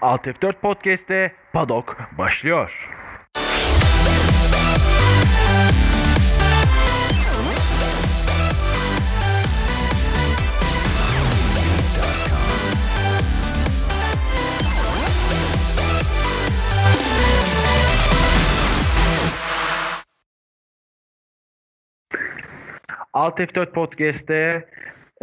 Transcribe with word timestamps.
Alt 0.00 0.26
F4 0.26 0.52
Podcast'te 0.52 1.32
Padok 1.52 1.96
başlıyor. 2.18 2.88
Alt 23.12 23.40
F4 23.40 23.72
Podcast'te 23.72 24.68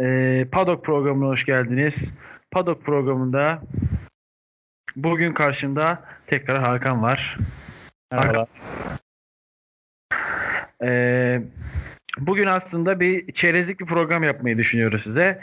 e, 0.00 0.44
Padok 0.52 0.84
programına 0.84 1.28
hoş 1.28 1.44
geldiniz. 1.44 2.12
Padok 2.50 2.84
programında 2.84 3.62
bugün 4.96 5.32
karşımda 5.32 6.02
tekrar 6.26 6.62
Hakan 6.62 7.02
var. 7.02 7.38
Merhaba. 8.12 8.46
E, 10.82 11.40
bugün 12.18 12.46
aslında 12.46 13.00
bir 13.00 13.32
çerezlik 13.32 13.80
bir 13.80 13.86
program 13.86 14.22
yapmayı 14.22 14.58
düşünüyoruz 14.58 15.02
size. 15.02 15.40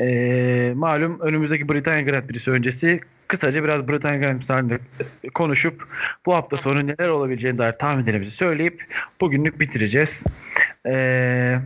E, 0.00 0.72
malum 0.76 1.20
önümüzdeki 1.20 1.68
Britanya 1.68 2.02
Grand 2.02 2.28
Prix'si 2.28 2.50
öncesi 2.50 3.00
kısaca 3.28 3.64
biraz 3.64 3.88
Britanya 3.88 4.18
Grand 4.18 4.36
Prix'si 4.36 4.52
halinde 4.52 4.78
konuşup 5.34 5.88
bu 6.26 6.34
hafta 6.34 6.56
sonu 6.56 6.86
neler 6.86 7.08
olabileceğine 7.08 7.58
dair 7.58 7.72
tahminlerimizi 7.72 8.30
söyleyip 8.30 8.86
bugünlük 9.20 9.60
bitireceğiz. 9.60 10.24
Ee, 10.86 11.58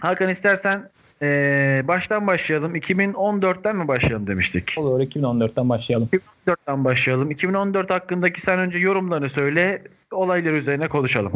Hakan 0.00 0.28
istersen 0.28 0.90
ee, 1.22 1.82
baştan 1.88 2.26
başlayalım. 2.26 2.76
2014'ten 2.76 3.76
mi 3.76 3.88
başlayalım 3.88 4.26
demiştik? 4.26 4.74
Olur 4.76 5.00
2014'ten 5.00 5.68
başlayalım. 5.68 6.08
2014'ten 6.46 6.84
başlayalım. 6.84 7.30
2014 7.30 7.90
hakkındaki 7.90 8.40
sen 8.40 8.58
önce 8.58 8.78
yorumlarını 8.78 9.30
söyle. 9.30 9.82
Olaylar 10.12 10.52
üzerine 10.52 10.88
konuşalım. 10.88 11.32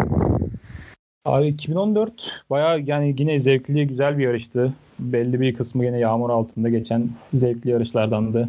Abi 1.24 1.46
2014 1.46 2.42
bayağı 2.50 2.80
yani 2.80 3.14
yine 3.18 3.38
zevkli 3.38 3.86
güzel 3.86 4.18
bir 4.18 4.24
yarıştı. 4.24 4.72
Belli 4.98 5.40
bir 5.40 5.54
kısmı 5.54 5.84
yine 5.84 5.98
yağmur 5.98 6.30
altında 6.30 6.68
geçen 6.68 7.08
zevkli 7.34 7.70
yarışlardandı. 7.70 8.48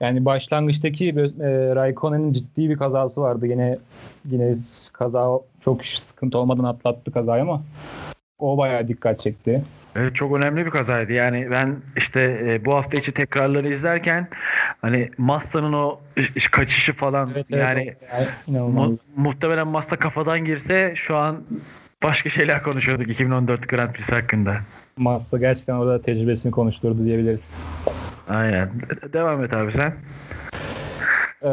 Yani 0.00 0.24
başlangıçtaki 0.24 1.08
e, 1.08 1.74
Raikkonen'in 1.74 2.32
ciddi 2.32 2.70
bir 2.70 2.76
kazası 2.76 3.20
vardı. 3.20 3.46
Yine 3.46 3.78
yine 4.30 4.56
kaza 4.92 5.40
çok 5.64 5.84
sıkıntı 5.84 6.38
olmadan 6.38 6.64
atlattı 6.64 7.12
kazayı 7.12 7.42
ama 7.42 7.62
o 8.38 8.58
bayağı 8.58 8.88
dikkat 8.88 9.20
çekti. 9.20 9.62
Evet 9.96 10.14
çok 10.16 10.36
önemli 10.36 10.66
bir 10.66 10.70
kazaydı. 10.70 11.12
Yani 11.12 11.48
ben 11.50 11.76
işte 11.96 12.20
e, 12.46 12.64
bu 12.64 12.74
hafta 12.74 12.96
içi 12.96 13.12
tekrarları 13.12 13.72
izlerken 13.72 14.28
hani 14.82 15.10
Massa'nın 15.18 15.72
o 15.72 16.00
kaçışı 16.50 16.92
falan 16.92 17.30
Evet, 17.34 17.50
yani 17.50 17.94
evet, 18.16 18.28
inanılmaz. 18.46 18.90
mu- 18.90 18.98
muhtemelen 19.16 19.66
Massa 19.68 19.96
kafadan 19.96 20.44
girse 20.44 20.92
şu 20.96 21.16
an 21.16 21.36
başka 22.02 22.30
şeyler 22.30 22.62
konuşuyorduk 22.62 23.08
2014 23.10 23.68
Grand 23.68 23.92
Prix 23.92 24.12
hakkında. 24.12 24.56
Massa 24.96 25.38
gerçekten 25.38 25.74
orada 25.74 26.02
tecrübesini 26.02 26.52
konuşturdu 26.52 27.04
diyebiliriz. 27.04 27.40
Aynen. 28.28 28.68
De- 29.02 29.12
Devam 29.12 29.44
et 29.44 29.52
abi 29.54 29.72
sen. 29.72 29.92
Ee, 31.42 31.48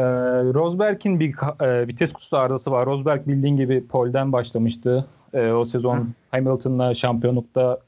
Rosberg'in 0.54 1.20
bir 1.20 1.34
e, 1.64 1.88
vites 1.88 2.12
kutusu 2.12 2.36
arızası 2.36 2.70
var. 2.70 2.86
Rosberg 2.86 3.26
bildiğin 3.26 3.56
gibi 3.56 3.86
polden 3.86 4.32
başlamıştı. 4.32 5.06
Ee, 5.34 5.52
o 5.52 5.64
sezon 5.64 6.08
Hamilton'la 6.30 6.94
şampiyonlukta 6.94 7.78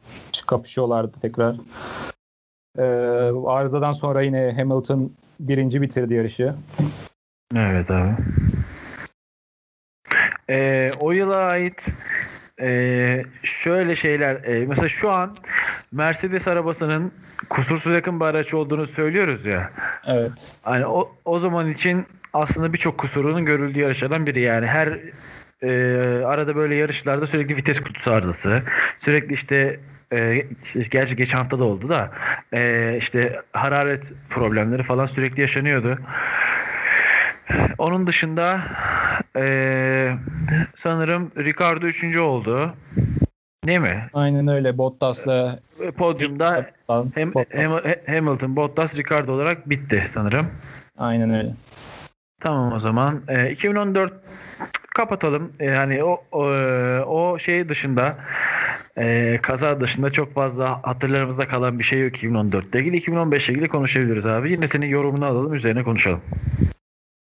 kapışıyorlardı 0.47 1.21
tekrar. 1.21 1.57
Ee, 2.79 2.83
arızadan 3.47 3.93
sonra 3.93 4.23
yine 4.23 4.53
Hamilton 4.57 5.13
birinci 5.41 5.83
bitirdi 5.83 6.15
yarışı. 6.15 6.55
Evet 7.57 7.91
abi. 7.91 8.15
Ee, 10.51 10.91
o 11.01 11.13
yıla 11.13 11.37
ait 11.37 11.83
ee, 12.61 13.23
şöyle 13.43 13.97
şeyler 13.97 14.45
ee, 14.45 14.67
mesela 14.67 14.89
şu 14.89 15.11
an 15.11 15.37
Mercedes 15.93 16.49
arabasının 16.49 17.13
kusursuz 17.51 17.95
yakın 17.95 18.21
bir 18.21 18.25
araç 18.25 18.55
olduğunu 18.55 18.87
söylüyoruz 18.87 19.45
ya. 19.45 19.71
Evet. 20.07 20.33
Hani 20.63 20.87
o, 20.87 21.13
o 21.25 21.39
zaman 21.39 21.71
için 21.71 22.07
aslında 22.33 22.73
birçok 22.73 22.99
kusurunun 22.99 23.45
görüldüğü 23.45 23.81
yarışlardan 23.81 24.27
biri 24.27 24.41
yani 24.41 24.67
her 24.67 24.99
e, 25.63 25.69
arada 26.27 26.57
böyle 26.57 26.75
yarışlarda 26.75 27.27
sürekli 27.27 27.57
vites 27.57 27.81
kutusu 27.81 28.13
arızası 28.13 28.63
sürekli 29.01 29.35
işte 29.35 29.81
e, 30.13 30.47
gerçi 30.91 31.17
geçen 31.17 31.39
hafta 31.39 31.59
da 31.59 31.65
oldu 31.65 31.89
da 31.89 32.11
e, 32.53 32.95
işte 32.99 33.41
hararet 33.53 34.13
problemleri 34.31 34.83
falan 34.83 35.07
sürekli 35.07 35.41
yaşanıyordu. 35.41 35.99
Onun 37.79 38.07
dışında 38.07 38.61
e, 39.37 40.15
sanırım 40.83 41.33
Ricardo 41.39 41.87
3. 41.87 42.17
oldu. 42.19 42.75
Değil 43.67 43.79
mi? 43.81 44.07
Aynen 44.15 44.49
öyle. 44.49 44.79
Bottas'la 44.79 45.59
Podyumda 45.97 46.67
hem, 47.15 47.33
hem- 47.51 47.71
Hamilton, 48.07 48.57
Bottas, 48.57 48.97
Ricardo 48.97 49.33
olarak 49.33 49.71
bitti 49.71 50.07
sanırım. 50.11 50.47
Aynen 50.99 51.35
öyle. 51.35 51.51
Tamam 52.41 52.73
o 52.73 52.81
zaman. 52.81 53.23
Ee, 53.29 53.51
2014 53.51 54.13
kapatalım. 54.97 55.53
Yani 55.61 56.05
o, 56.05 56.23
o 56.33 56.43
o 57.07 57.39
şey 57.39 57.69
dışında 57.69 58.17
e, 58.99 59.39
kaza 59.43 59.81
dışında 59.81 60.11
çok 60.11 60.35
fazla 60.35 60.81
hatırlarımızda 60.83 61.49
kalan 61.49 61.79
bir 61.79 61.85
şey 61.85 62.01
yok 62.01 62.17
2014 62.17 62.67
ile 62.67 62.81
ilgili. 62.81 62.97
2015 62.97 63.49
ile 63.49 63.53
ilgili 63.53 63.69
konuşabiliriz 63.69 64.27
abi. 64.27 64.51
Yine 64.51 64.69
senin 64.69 64.87
yorumunu 64.87 65.25
alalım 65.25 65.55
üzerine 65.55 65.83
konuşalım. 65.83 66.21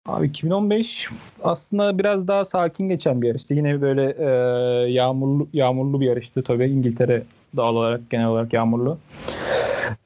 Abi 0.08 0.28
2015 0.28 1.08
aslında 1.44 1.98
biraz 1.98 2.28
daha 2.28 2.46
sakin 2.46 2.90
geçen 2.90 3.22
bir 3.22 3.28
yarıştı. 3.28 3.53
Yine 3.53 3.81
böyle 3.81 4.16
e, 4.19 4.30
yağmurlu 4.92 5.48
yağmurlu 5.53 6.02
bir 6.02 6.06
yarıştı 6.06 6.44
tabii. 6.44 6.66
İngiltere 6.66 7.24
doğal 7.56 7.75
olarak 7.75 8.09
genel 8.09 8.28
olarak 8.28 8.53
yağmurlu. 8.53 8.98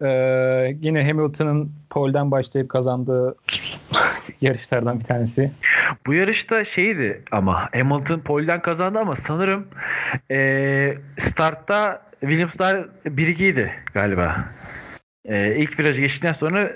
E, 0.01 0.09
yine 0.81 1.07
Hamilton'ın 1.07 1.71
pole'den 1.89 2.31
başlayıp 2.31 2.69
kazandığı 2.69 3.35
yarışlardan 4.41 4.99
bir 4.99 5.05
tanesi. 5.05 5.51
Bu 6.05 6.13
yarışta 6.13 6.65
şeydi 6.65 7.21
ama 7.31 7.69
Hamilton 7.73 8.19
pole'den 8.19 8.61
kazandı 8.61 8.99
ama 8.99 9.15
sanırım 9.15 9.67
e, 10.31 10.97
startta 11.19 12.01
Williams'lar 12.19 12.85
1-2'ydi 13.05 13.69
galiba. 13.93 14.45
E, 15.25 15.55
ilk 15.55 15.79
virajı 15.79 16.01
geçtikten 16.01 16.33
sonra 16.33 16.71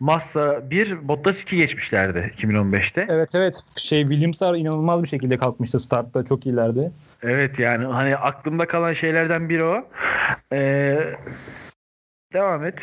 Massa 0.00 0.70
1, 0.70 1.08
Bottas 1.08 1.42
2 1.42 1.56
geçmişlerdi 1.56 2.32
2015'te. 2.38 3.06
Evet 3.08 3.34
evet 3.34 3.54
şey 3.78 4.02
Williams'lar 4.02 4.54
inanılmaz 4.54 5.02
bir 5.02 5.08
şekilde 5.08 5.36
kalkmıştı 5.36 5.78
startta 5.78 6.24
çok 6.24 6.46
iyilerdi. 6.46 6.92
Evet 7.22 7.58
yani 7.58 7.84
hani 7.84 8.16
aklımda 8.16 8.66
kalan 8.66 8.92
şeylerden 8.92 9.48
biri 9.48 9.64
o. 9.64 9.88
Ee, 10.52 10.98
devam 12.32 12.64
et. 12.64 12.82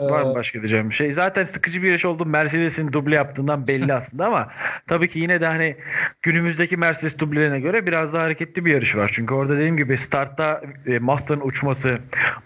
Var 0.00 0.22
mı 0.22 0.34
başka 0.34 0.58
diyeceğim 0.58 0.90
bir 0.90 0.94
şey? 0.94 1.12
Zaten 1.12 1.44
sıkıcı 1.44 1.82
bir 1.82 1.88
yarış 1.88 2.04
oldu. 2.04 2.26
Mercedes'in 2.26 2.92
duble 2.92 3.14
yaptığından 3.14 3.66
belli 3.66 3.94
aslında 3.94 4.26
ama 4.26 4.48
tabii 4.86 5.08
ki 5.08 5.18
yine 5.18 5.40
de 5.40 5.46
hani 5.46 5.76
günümüzdeki 6.22 6.76
Mercedes 6.76 7.18
dublelerine 7.18 7.60
göre 7.60 7.86
biraz 7.86 8.12
daha 8.12 8.22
hareketli 8.22 8.64
bir 8.64 8.72
yarış 8.72 8.96
var. 8.96 9.10
Çünkü 9.14 9.34
orada 9.34 9.56
dediğim 9.56 9.76
gibi 9.76 9.98
startta 9.98 10.62
e, 10.86 10.98
Master'ın 10.98 11.40
uçması, 11.40 11.98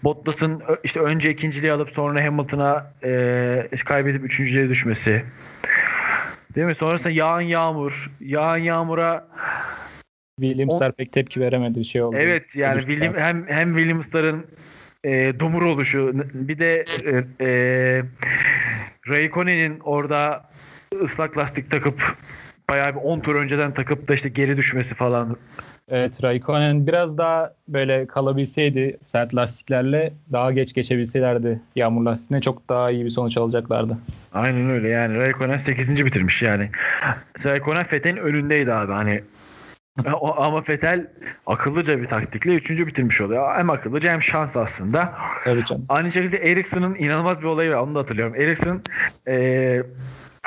Bottas'ın 0.03 0.63
işte 0.83 0.99
önce 0.99 1.31
ikinciliği 1.31 1.71
alıp 1.71 1.89
sonra 1.89 2.25
Hamilton'a 2.25 2.91
e, 3.03 3.77
kaybedip 3.85 4.23
üçüncülüğe 4.23 4.69
düşmesi. 4.69 5.23
Değil 6.55 6.67
mi? 6.67 6.75
Sonrasında 6.75 7.09
yağan 7.09 7.41
yağmur, 7.41 8.11
yağan 8.19 8.57
yağmura 8.57 9.27
Williams'lar 10.39 10.91
pek 10.91 11.13
tepki 11.13 11.41
veremedi 11.41 11.79
bir 11.79 11.85
şey 11.85 12.01
oldu. 12.01 12.15
Evet 12.19 12.55
yani. 12.55 12.79
William, 12.81 13.15
hem 13.15 13.47
hem 13.47 13.75
Williams'ların 13.75 14.45
e, 15.03 15.39
dumur 15.39 15.61
oluşu 15.61 16.11
bir 16.33 16.59
de 16.59 16.85
e, 17.05 17.23
e, 17.45 18.03
Raikkonen'in 19.07 19.79
orada 19.79 20.43
ıslak 21.03 21.37
lastik 21.37 21.71
takıp 21.71 22.15
bayağı 22.69 22.95
bir 22.95 22.99
10 22.99 23.19
tur 23.19 23.35
önceden 23.35 23.73
takıp 23.73 24.07
da 24.07 24.13
işte 24.13 24.29
geri 24.29 24.57
düşmesi 24.57 24.95
falan. 24.95 25.37
Evet 25.89 26.23
Raikkonen 26.23 26.87
biraz 26.87 27.17
daha 27.17 27.53
böyle 27.67 28.07
kalabilseydi 28.07 28.97
sert 29.01 29.35
lastiklerle 29.35 30.13
daha 30.31 30.51
geç 30.51 30.73
geçebilselerdi 30.73 31.61
yağmur 31.75 32.03
lastiğine 32.03 32.41
çok 32.41 32.69
daha 32.69 32.91
iyi 32.91 33.05
bir 33.05 33.09
sonuç 33.09 33.37
alacaklardı. 33.37 33.97
Aynen 34.33 34.69
öyle 34.69 34.89
yani 34.89 35.17
Raikkonen 35.17 35.57
8. 35.57 36.05
bitirmiş 36.05 36.41
yani. 36.41 36.69
Raikkonen 37.45 37.85
Fethel'in 37.85 38.17
önündeydi 38.17 38.73
abi 38.73 38.91
hani 38.91 39.21
ama 40.37 40.61
Fetel 40.61 41.07
akıllıca 41.45 42.01
bir 42.01 42.07
taktikle 42.07 42.55
3. 42.55 42.69
bitirmiş 42.69 43.21
oluyor. 43.21 43.55
Hem 43.55 43.69
akıllıca 43.69 44.11
hem 44.11 44.23
şans 44.23 44.57
aslında. 44.57 45.13
Tabii 45.43 45.65
canım. 45.65 45.85
Aynı 45.89 46.11
şekilde 46.11 46.37
Ericsson'ın 46.37 46.95
inanılmaz 46.95 47.39
bir 47.39 47.45
olayı 47.45 47.71
var. 47.71 47.77
Onu 47.77 47.95
da 47.95 47.99
hatırlıyorum. 47.99 48.35
Ericsson 48.35 48.81
e, 49.27 49.83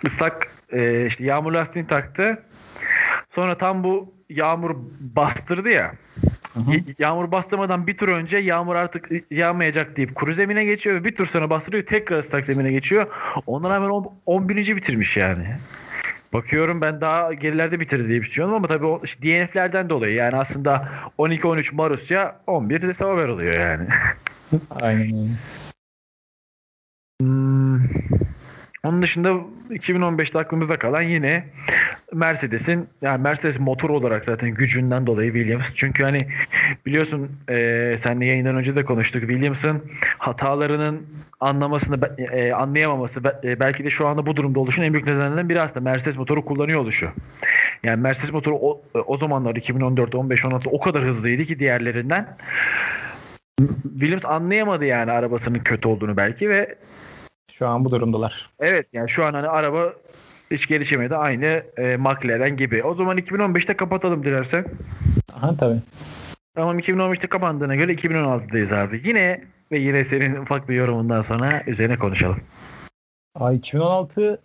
ıslak 0.06 0.48
e, 0.72 1.06
işte 1.06 1.24
yağmur 1.24 1.52
lastiğini 1.52 1.88
taktı. 1.88 2.42
Sonra 3.34 3.58
tam 3.58 3.84
bu 3.84 4.14
yağmur 4.28 4.76
bastırdı 5.00 5.68
ya. 5.68 5.92
yağmur 6.98 7.32
bastırmadan 7.32 7.86
bir 7.86 7.96
tur 7.96 8.08
önce 8.08 8.38
yağmur 8.38 8.74
artık 8.76 9.10
yağmayacak 9.30 9.96
deyip 9.96 10.14
kuru 10.14 10.32
zemine 10.34 10.64
geçiyor 10.64 10.96
ve 10.96 11.04
bir 11.04 11.16
tur 11.16 11.26
sonra 11.26 11.50
bastırıyor 11.50 11.86
tekrar 11.86 12.18
ıslak 12.18 12.44
zemine 12.44 12.72
geçiyor. 12.72 13.06
Ondan 13.46 13.70
hemen 13.70 13.90
11. 14.26 14.76
bitirmiş 14.76 15.16
yani. 15.16 15.46
Bakıyorum 16.34 16.80
ben 16.80 17.00
daha 17.00 17.34
gerilerde 17.34 17.80
bitirdi 17.80 18.08
diye 18.08 18.22
düşünüyorum 18.22 18.54
ama 18.54 18.68
tabii 18.68 18.86
o 18.86 19.00
işte 19.04 19.22
DNF'lerden 19.22 19.90
dolayı 19.90 20.14
yani 20.14 20.36
aslında 20.36 20.88
12-13 21.18 21.74
Marusya 21.74 22.40
11 22.46 22.82
de 22.82 22.94
Sauber 22.94 23.28
oluyor 23.28 23.54
yani. 23.54 23.88
Aynen. 24.70 25.28
Hmm. 27.20 27.80
Onun 28.84 29.02
dışında 29.02 29.28
2015'te 29.70 30.38
aklımızda 30.38 30.78
kalan 30.78 31.02
yine 31.02 31.44
Mercedes'in 32.12 32.88
yani 33.02 33.22
Mercedes 33.22 33.58
motor 33.60 33.90
olarak 33.90 34.24
zaten 34.24 34.50
gücünden 34.50 35.06
dolayı 35.06 35.32
Williams. 35.32 35.74
Çünkü 35.74 36.02
hani 36.02 36.18
biliyorsun 36.86 37.30
e, 37.48 37.96
seninle 38.00 38.26
yayından 38.26 38.56
önce 38.56 38.76
de 38.76 38.84
konuştuk. 38.84 39.20
Williams'ın 39.20 39.82
hatalarının 40.18 41.06
anlamasını 41.44 42.16
e, 42.18 42.52
anlayamaması 42.52 43.20
e, 43.44 43.60
belki 43.60 43.84
de 43.84 43.90
şu 43.90 44.06
anda 44.06 44.26
bu 44.26 44.36
durumda 44.36 44.60
oluşun 44.60 44.82
en 44.82 44.92
büyük 44.92 45.06
nedenlerinden 45.06 45.48
biri 45.48 45.62
aslında 45.62 45.90
Mercedes 45.90 46.16
motoru 46.16 46.44
kullanıyor 46.44 46.80
oluşu. 46.80 47.08
Yani 47.84 48.00
Mercedes 48.00 48.32
motoru 48.32 48.56
o, 48.56 48.82
o 49.06 49.16
zamanlar 49.16 49.56
2014, 49.56 50.14
15, 50.14 50.44
16 50.44 50.70
o 50.70 50.80
kadar 50.80 51.04
hızlıydı 51.04 51.44
ki 51.44 51.58
diğerlerinden. 51.58 52.36
Williams 53.82 54.24
anlayamadı 54.24 54.84
yani 54.84 55.12
arabasının 55.12 55.58
kötü 55.58 55.88
olduğunu 55.88 56.16
belki 56.16 56.48
ve 56.48 56.74
şu 57.58 57.66
an 57.68 57.84
bu 57.84 57.90
durumdalar. 57.90 58.50
Evet 58.60 58.86
yani 58.92 59.10
şu 59.10 59.24
an 59.24 59.34
hani 59.34 59.48
araba 59.48 59.92
hiç 60.50 60.66
gelişemedi. 60.66 61.16
Aynı 61.16 61.62
e, 61.76 61.96
McLaren 61.96 62.56
gibi. 62.56 62.82
O 62.82 62.94
zaman 62.94 63.18
2015'te 63.18 63.74
kapatalım 63.74 64.24
dilersen. 64.24 64.64
Aha 65.36 65.56
tabii. 65.56 65.78
Tamam 66.54 66.78
2015'te 66.78 67.26
kapandığına 67.26 67.74
göre 67.74 67.92
2016'dayız 67.92 68.74
abi. 68.74 69.02
Yine 69.04 69.40
ve 69.74 69.78
yine 69.78 70.04
senin 70.04 70.36
ufak 70.36 70.68
bir 70.68 70.74
yorumundan 70.74 71.22
sonra 71.22 71.62
üzerine 71.66 71.96
konuşalım. 71.96 72.40
Ay 73.34 73.56
2016 73.56 74.40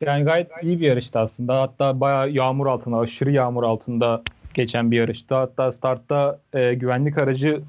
yani 0.00 0.24
gayet 0.24 0.50
iyi 0.62 0.80
bir 0.80 0.86
yarıştı 0.86 1.18
aslında. 1.18 1.60
Hatta 1.60 2.00
bayağı 2.00 2.30
yağmur 2.30 2.66
altında, 2.66 2.98
aşırı 2.98 3.30
yağmur 3.30 3.62
altında 3.62 4.22
geçen 4.54 4.90
bir 4.90 4.96
yarıştı. 4.96 5.34
Hatta 5.34 5.72
startta 5.72 6.40
e, 6.52 6.74
güvenlik 6.74 7.18
aracı 7.18 7.62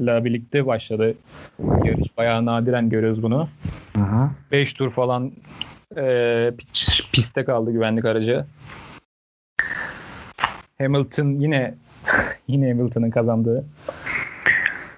ile 0.00 0.24
birlikte 0.24 0.66
başladı 0.66 1.14
yarış. 1.84 2.16
Bayağı 2.16 2.46
nadiren 2.46 2.88
görüyoruz 2.88 3.22
bunu. 3.22 3.48
5 4.52 4.72
tur 4.72 4.90
falan 4.90 5.32
e, 5.96 6.52
piste 7.12 7.44
kaldı 7.44 7.72
güvenlik 7.72 8.04
aracı. 8.04 8.44
Hamilton 10.78 11.28
yine 11.28 11.74
yine 12.48 12.68
Hamilton'ın 12.68 13.10
kazandığı. 13.10 13.64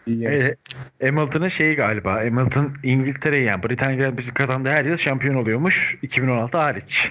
E, 0.09 0.57
Hamilton'ın 1.03 1.49
şeyi 1.49 1.77
galiba. 1.77 2.15
Hamilton 2.15 2.73
İngiltere'yi 2.83 3.45
yani 3.45 3.63
Britanya 3.63 3.97
Grand 3.97 4.17
Prix'si 4.17 4.35
kazandığı 4.35 4.71
her 4.71 4.85
yıl 4.85 4.97
şampiyon 4.97 5.35
oluyormuş. 5.35 5.97
2016 6.03 6.59
hariç. 6.59 7.09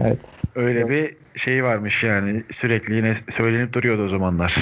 Evet. 0.00 0.18
Öyle 0.54 0.80
evet. 0.80 0.90
bir 0.90 1.40
şey 1.40 1.64
varmış 1.64 2.04
yani. 2.04 2.42
Sürekli 2.52 2.94
yine 2.94 3.14
söylenip 3.30 3.72
duruyordu 3.72 4.04
o 4.04 4.08
zamanlar. 4.08 4.54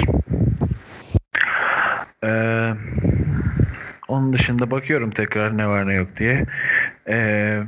Ee, 2.25 2.73
onun 4.09 4.33
dışında 4.33 4.71
bakıyorum 4.71 5.11
tekrar 5.11 5.59
ne 5.59 5.69
var 5.69 5.87
ne 5.87 5.95
yok 5.95 6.09
diye. 6.19 6.45
Ee, 7.09 7.63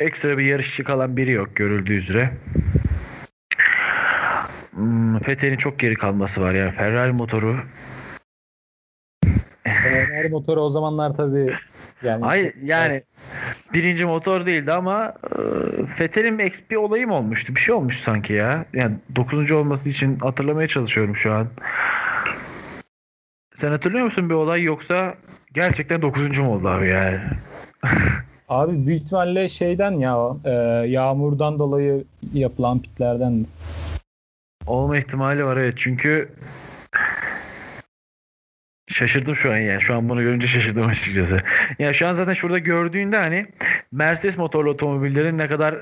ekstra 0.00 0.38
bir 0.38 0.44
yarışçı 0.44 0.84
kalan 0.84 1.16
biri 1.16 1.30
yok 1.30 1.56
görüldüğü 1.56 1.94
üzere. 1.94 2.30
Hmm, 4.70 5.18
Fethel'in 5.18 5.56
çok 5.56 5.78
geri 5.78 5.94
kalması 5.94 6.40
var 6.40 6.54
yani 6.54 6.70
Ferrari 6.70 7.12
motoru. 7.12 7.56
Ferrari 10.20 10.32
motoru 10.32 10.60
o 10.60 10.70
zamanlar 10.70 11.16
tabii 11.16 11.52
yani 12.02 12.24
Hayır 12.24 12.54
yani 12.62 13.02
birinci 13.72 14.04
motor 14.04 14.46
değildi 14.46 14.72
ama 14.72 15.14
e, 15.24 15.40
Fethel'in 15.96 16.38
XP 16.38 16.78
olayı 16.78 17.06
mı 17.06 17.14
olmuştu? 17.14 17.54
Bir 17.54 17.60
şey 17.60 17.74
olmuş 17.74 18.00
sanki 18.00 18.32
ya. 18.32 18.64
Yani 18.72 18.94
dokuzuncu 19.16 19.56
olması 19.56 19.88
için 19.88 20.18
hatırlamaya 20.18 20.68
çalışıyorum 20.68 21.16
şu 21.16 21.32
an. 21.32 21.46
Sen 23.56 23.70
hatırlıyor 23.70 24.04
musun 24.04 24.30
bir 24.30 24.34
olay 24.34 24.62
yoksa 24.62 25.14
gerçekten 25.54 26.02
9. 26.02 26.38
mu 26.38 26.54
oldu 26.54 26.68
abi 26.68 26.88
yani? 26.88 27.18
abi 28.48 28.86
büyük 28.86 29.02
ihtimalle 29.02 29.48
şeyden 29.48 29.92
ya 29.92 30.36
e, 30.44 30.50
yağmurdan 30.88 31.58
dolayı 31.58 32.04
yapılan 32.32 32.82
pitlerden. 32.82 33.46
Olma 34.66 34.98
ihtimali 34.98 35.44
var 35.44 35.56
evet 35.56 35.74
çünkü 35.76 36.28
şaşırdım 38.92 39.36
şu 39.36 39.52
an 39.52 39.56
yani. 39.56 39.82
Şu 39.82 39.94
an 39.94 40.08
bunu 40.08 40.22
görünce 40.22 40.46
şaşırdım 40.46 40.86
açıkçası. 40.86 41.38
Yani 41.78 41.94
şu 41.94 42.08
an 42.08 42.12
zaten 42.12 42.34
şurada 42.34 42.58
gördüğünde 42.58 43.16
hani 43.16 43.46
Mercedes 43.92 44.36
motorlu 44.36 44.70
otomobillerin 44.70 45.38
ne 45.38 45.48
kadar 45.48 45.74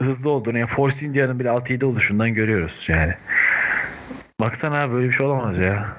hızlı 0.00 0.30
olduğunu 0.30 0.58
yani 0.58 0.68
Force 0.68 1.06
India'nın 1.06 1.38
bile 1.38 1.48
6-7 1.48 1.84
oluşundan 1.84 2.34
görüyoruz 2.34 2.84
yani. 2.88 3.14
Baksana 4.40 4.92
böyle 4.92 5.08
bir 5.08 5.12
şey 5.12 5.26
olamaz 5.26 5.58
ya. 5.58 5.96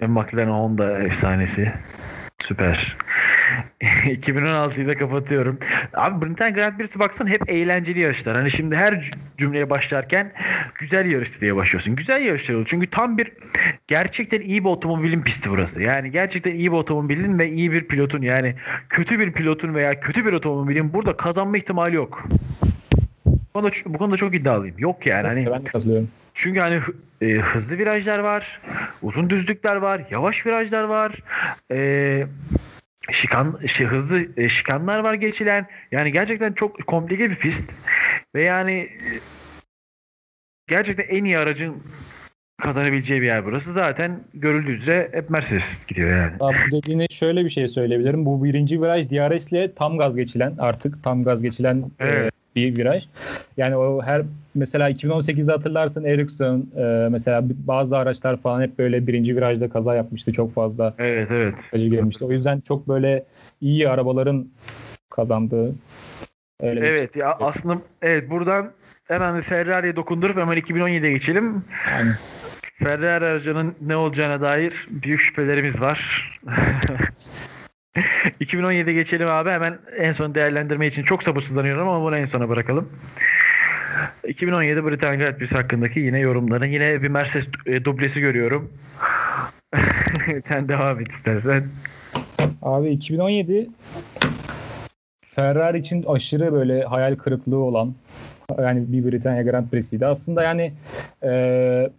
McLaren 0.00 0.48
Honda 0.48 1.02
efsanesi. 1.02 1.72
Süper. 2.42 2.96
2016'yı 4.04 4.88
da 4.88 4.98
kapatıyorum. 4.98 5.58
Abi 5.94 6.26
Britanya 6.26 6.54
Grand 6.54 6.78
Prix'si 6.78 6.98
baksan 6.98 7.26
hep 7.26 7.50
eğlenceli 7.50 8.00
yarışlar. 8.00 8.36
Hani 8.36 8.50
şimdi 8.50 8.76
her 8.76 9.10
cümleye 9.38 9.70
başlarken 9.70 10.32
güzel 10.78 11.10
yarıştı 11.10 11.40
diye 11.40 11.56
başlıyorsun. 11.56 11.96
Güzel 11.96 12.22
yarışlar 12.22 12.54
oluyor. 12.54 12.68
Çünkü 12.70 12.90
tam 12.90 13.18
bir 13.18 13.32
gerçekten 13.88 14.40
iyi 14.40 14.64
bir 14.64 14.68
otomobilin 14.68 15.22
pisti 15.22 15.50
burası. 15.50 15.82
Yani 15.82 16.10
gerçekten 16.10 16.54
iyi 16.54 16.72
bir 16.72 16.76
otomobilin 16.76 17.38
ve 17.38 17.50
iyi 17.50 17.72
bir 17.72 17.84
pilotun 17.84 18.22
yani 18.22 18.54
kötü 18.88 19.18
bir 19.18 19.32
pilotun 19.32 19.74
veya 19.74 20.00
kötü 20.00 20.26
bir 20.26 20.32
otomobilin 20.32 20.92
burada 20.92 21.16
kazanma 21.16 21.58
ihtimali 21.58 21.96
yok. 21.96 22.28
Bu 23.26 23.52
konuda, 23.52 23.70
bu 23.86 23.98
konuda 23.98 24.16
çok 24.16 24.34
iddialıyım. 24.34 24.78
Yok 24.78 25.06
yani. 25.06 25.26
Hani, 25.26 25.46
ben 25.46 25.64
de 25.64 25.70
katılıyorum. 25.70 26.08
Çünkü 26.34 26.60
hani 26.60 26.80
e, 27.20 27.26
hızlı 27.32 27.78
virajlar 27.78 28.18
var, 28.18 28.60
uzun 29.02 29.30
düzlükler 29.30 29.76
var, 29.76 30.02
yavaş 30.10 30.46
virajlar 30.46 30.84
var. 30.84 31.12
E, 31.70 32.26
şikan 33.12 33.60
şey, 33.66 33.86
hızlı 33.86 34.26
e, 34.36 34.48
şikanlar 34.48 34.98
var 34.98 35.14
geçilen. 35.14 35.66
Yani 35.92 36.12
gerçekten 36.12 36.52
çok 36.52 36.86
komplike 36.86 37.30
bir 37.30 37.36
pist. 37.36 37.72
Ve 38.34 38.42
yani 38.42 38.88
gerçekten 40.66 41.04
en 41.04 41.24
iyi 41.24 41.38
aracın 41.38 41.82
kazanabileceği 42.62 43.20
bir 43.20 43.26
yer 43.26 43.44
burası. 43.44 43.72
Zaten 43.72 44.20
görüldüğü 44.34 44.72
üzere 44.72 45.08
hep 45.12 45.30
Mercedes 45.30 45.86
gidiyor 45.88 46.10
yani. 46.10 46.32
Abi 46.40 46.56
dediğine 46.72 47.06
şöyle 47.10 47.44
bir 47.44 47.50
şey 47.50 47.68
söyleyebilirim. 47.68 48.26
Bu 48.26 48.44
birinci 48.44 48.82
viraj 48.82 49.10
DRS 49.10 49.52
ile 49.52 49.74
tam 49.74 49.98
gaz 49.98 50.16
geçilen 50.16 50.54
artık 50.58 51.04
tam 51.04 51.24
gaz 51.24 51.42
geçilen 51.42 51.90
e, 51.98 52.06
evet. 52.06 52.32
e, 52.34 52.37
bir 52.66 52.76
viraj. 52.76 53.04
Yani 53.56 53.76
o 53.76 54.02
her 54.02 54.22
mesela 54.54 54.90
2018'de 54.90 55.52
hatırlarsın 55.52 56.04
Ericsson 56.04 56.66
e, 56.76 57.08
mesela 57.10 57.42
bazı 57.44 57.96
araçlar 57.96 58.36
falan 58.36 58.62
hep 58.62 58.78
böyle 58.78 59.06
birinci 59.06 59.36
virajda 59.36 59.68
kaza 59.68 59.94
yapmıştı 59.94 60.32
çok 60.32 60.54
fazla. 60.54 60.94
Evet 60.98 61.28
evet. 61.30 61.54
Gelmişti. 61.72 62.24
O 62.24 62.32
yüzden 62.32 62.60
çok 62.60 62.88
böyle 62.88 63.24
iyi 63.60 63.88
arabaların 63.88 64.48
kazandığı 65.10 65.74
Öyle 66.62 66.86
evet 66.86 67.16
ya 67.16 67.36
aslında 67.40 67.78
evet 68.02 68.30
buradan 68.30 68.72
hemen 69.04 69.42
Ferrari'ye 69.42 69.96
dokundurup 69.96 70.36
hemen 70.36 70.58
2017'ye 70.58 71.12
geçelim. 71.12 71.64
Aynen. 71.96 72.14
Ferrari 72.78 73.24
aracının 73.24 73.74
ne 73.80 73.96
olacağına 73.96 74.40
dair 74.40 74.88
büyük 74.90 75.20
şüphelerimiz 75.20 75.80
var. 75.80 76.40
2017'ye 78.40 78.94
geçelim 78.94 79.28
abi. 79.28 79.50
Hemen 79.50 79.78
en 79.98 80.12
son 80.12 80.34
değerlendirme 80.34 80.86
için 80.86 81.02
çok 81.02 81.22
sabırsızlanıyorum 81.22 81.88
ama 81.88 82.04
bunu 82.04 82.16
en 82.16 82.26
sona 82.26 82.48
bırakalım. 82.48 82.88
2017 84.28 84.84
Britanya 84.84 85.14
Grand 85.14 85.36
Prix 85.36 85.52
hakkındaki 85.52 86.00
yine 86.00 86.18
yorumların. 86.18 86.66
Yine 86.66 87.02
bir 87.02 87.08
Mercedes 87.08 87.46
e, 87.66 87.84
dublesi 87.84 88.20
görüyorum. 88.20 88.72
Sen 90.48 90.68
devam 90.68 91.00
et 91.00 91.10
istersen. 91.10 91.62
Abi 92.62 92.90
2017 92.90 93.68
Ferrari 95.30 95.78
için 95.78 96.02
aşırı 96.02 96.52
böyle 96.52 96.82
hayal 96.82 97.16
kırıklığı 97.16 97.58
olan 97.58 97.94
yani 98.58 98.84
bir 98.92 99.12
Britanya 99.12 99.42
Grand 99.42 99.68
Prix'siydi. 99.68 100.06
Aslında 100.06 100.42
yani 100.42 100.72
e, 101.24 101.90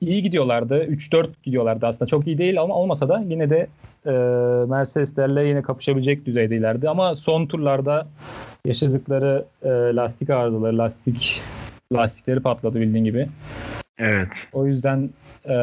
iyi 0.00 0.22
gidiyorlardı. 0.22 0.84
3-4 0.84 1.28
gidiyorlardı 1.42 1.86
aslında. 1.86 2.06
Çok 2.06 2.26
iyi 2.26 2.38
değil 2.38 2.60
ama 2.60 2.74
olmasa 2.74 3.08
da 3.08 3.24
yine 3.28 3.50
de 3.50 3.66
e, 4.06 4.10
Mercedeslerle 4.68 5.44
yine 5.44 5.62
kapışabilecek 5.62 6.26
düzeydeylerdi. 6.26 6.88
Ama 6.88 7.14
son 7.14 7.46
turlarda 7.46 8.06
yaşadıkları 8.64 9.44
e, 9.62 9.68
lastik 9.68 10.30
arızaları, 10.30 10.78
lastik 10.78 11.42
lastikleri 11.92 12.40
patladı 12.40 12.80
bildiğin 12.80 13.04
gibi. 13.04 13.28
Evet. 13.98 14.28
O 14.52 14.66
yüzden 14.66 15.10
e, 15.48 15.54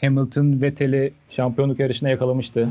Hamilton 0.00 0.60
Vettel'i 0.60 1.12
şampiyonluk 1.30 1.80
yarışına 1.80 2.08
yakalamıştı. 2.08 2.68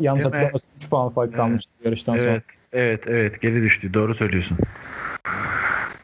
Yanlış 0.00 0.24
hatırlamıyorsam 0.24 0.70
3 0.76 0.90
puan 0.90 1.08
fark 1.08 1.34
kalmıştı 1.34 1.70
evet. 1.76 1.86
yarıştan 1.86 2.18
evet. 2.18 2.26
sonra. 2.28 2.42
Evet, 2.72 3.00
evet. 3.06 3.40
Geri 3.40 3.62
düştü. 3.62 3.94
Doğru 3.94 4.14
söylüyorsun. 4.14 4.58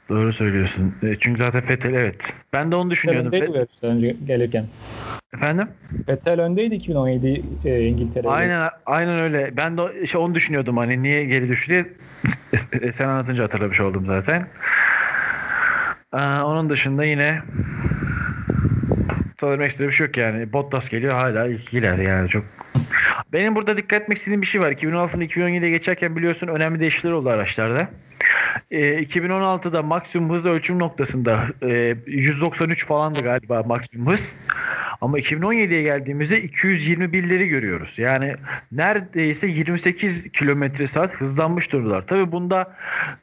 Doğru 0.09 0.33
söylüyorsun. 0.33 0.95
E, 1.03 1.17
çünkü 1.21 1.43
zaten 1.43 1.61
Fettel 1.61 1.95
evet. 1.95 2.17
Ben 2.53 2.73
de 2.73 2.77
onu 2.77 2.91
düşünüyordum. 2.91 3.33
Yarışta 3.33 3.87
önce 3.87 4.17
gelirken. 4.27 4.67
Efendim? 5.37 5.69
Vettel 6.09 6.41
öndeydi 6.41 6.75
2017 6.75 7.43
e, 7.65 7.81
İngiltere'de. 7.81 8.29
Aynen 8.29 8.71
aynen 8.87 9.19
öyle. 9.21 9.57
Ben 9.57 9.77
de 9.79 9.83
işte 10.03 10.19
onu 10.19 10.35
düşünüyordum 10.35 10.77
hani 10.77 11.03
niye 11.03 11.25
geri 11.25 11.49
düştü 11.49 11.69
diye. 11.71 11.87
E, 12.83 12.93
Sen 12.93 13.09
anlatınca 13.09 13.43
hatırlamış 13.45 13.81
oldum 13.81 14.05
zaten. 14.07 14.47
Ee, 16.15 16.17
onun 16.41 16.71
dışında 16.71 17.05
yine 17.05 17.43
söylemek 19.41 19.71
istediğim 19.71 19.91
bir 19.91 19.97
şey 19.97 20.07
yok 20.07 20.17
yani. 20.17 20.53
Bottas 20.53 20.89
geliyor 20.89 21.13
hala 21.13 21.47
ilkiler 21.47 21.99
yani 21.99 22.29
çok. 22.29 22.45
Benim 23.33 23.55
burada 23.55 23.77
dikkat 23.77 24.03
etmek 24.03 24.19
istediğim 24.19 24.43
bir 24.43 24.47
şey 24.47 24.61
var. 24.61 24.73
2016'dan 24.73 25.21
2017'ye 25.21 25.71
geçerken 25.71 26.17
biliyorsun 26.17 26.49
önemli 26.49 26.81
değişiklikler 26.81 27.13
oldu 27.13 27.29
araçlarda. 27.29 27.89
E, 28.71 29.03
2016'da 29.03 29.83
maksimum 29.83 30.37
hız 30.37 30.45
ölçüm 30.45 30.79
noktasında 30.79 31.47
e, 31.63 31.97
193 32.07 32.87
falandı 32.87 33.21
galiba 33.21 33.63
maksimum 33.63 34.13
hız. 34.13 34.35
Ama 35.01 35.19
2017'ye 35.19 35.83
geldiğimizde 35.83 36.45
221'leri 36.45 37.47
görüyoruz. 37.47 37.95
Yani 37.99 38.35
neredeyse 38.73 39.47
28 39.47 40.33
kilometre 40.33 40.89
saat 40.89 41.15
hızlanmış 41.15 41.73
durumdalar. 41.73 42.07
Tabii 42.07 42.33
bunda 42.33 42.73